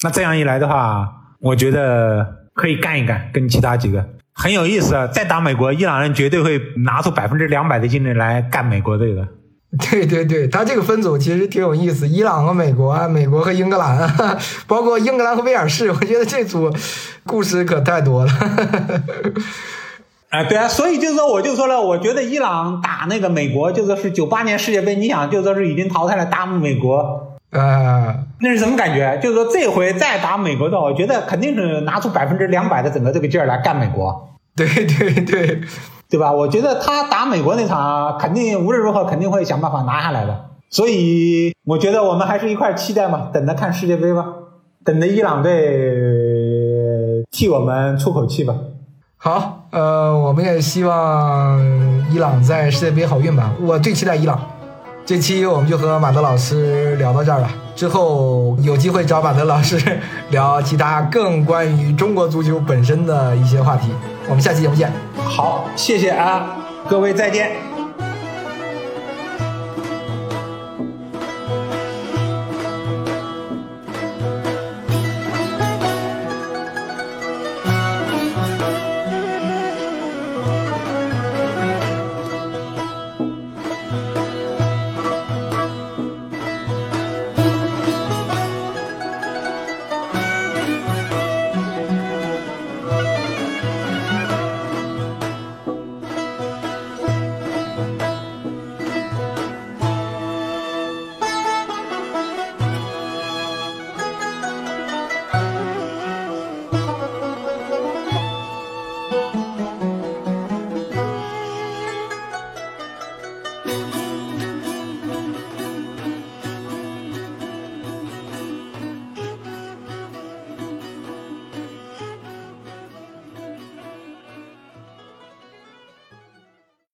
[0.02, 5.08] 那这样一来的话，我觉得可以干一干，跟其他几个很有意思。
[5.12, 9.26] 再打美国，伊朗人绝对会拿出百分之两百的精力来干美国队的。
[9.90, 14.08] 对对对，他这个分组其实挺有意思，伊朗和美国，美国和英格兰，
[14.68, 16.72] 包括英格兰和威尔士，我觉得这组
[17.24, 18.32] 故事可太多了。
[20.30, 29.18] 啊， 对啊，所以就是说，我就说了，我觉得伊朗打那个美国，就说是九八年世界杯，你想，就说是已经淘汰了打美国，啊，那是什么感觉？
[29.22, 34.28] 就是说这回再打美国的，我觉得肯定是拿出百分之两百的整个这个劲儿来干美国。
[34.56, 35.60] 对对对，
[36.10, 36.32] 对吧？
[36.32, 40.46] 我觉得他打美国那场，肯定无论如何肯定会想办法拿下来的。
[40.70, 44.26] 所以我觉得我们还是一块期待嘛，等着看世界杯吧，
[44.84, 45.52] 等着伊朗队
[47.30, 48.54] 替我们出口气吧。
[49.16, 51.60] 好，呃，我们也希望
[52.12, 53.52] 伊朗在世界杯好运吧。
[53.60, 54.40] 我最期待伊朗。
[55.06, 57.50] 这期我们就和马德老师聊到这儿吧。
[57.76, 59.76] 之后有机会找马德老师
[60.30, 63.90] 聊其他更关于中国足球本身的一些话题。
[64.28, 64.90] 我们下期节目见。
[65.16, 66.56] 好，谢谢啊，
[66.88, 67.73] 各位再见。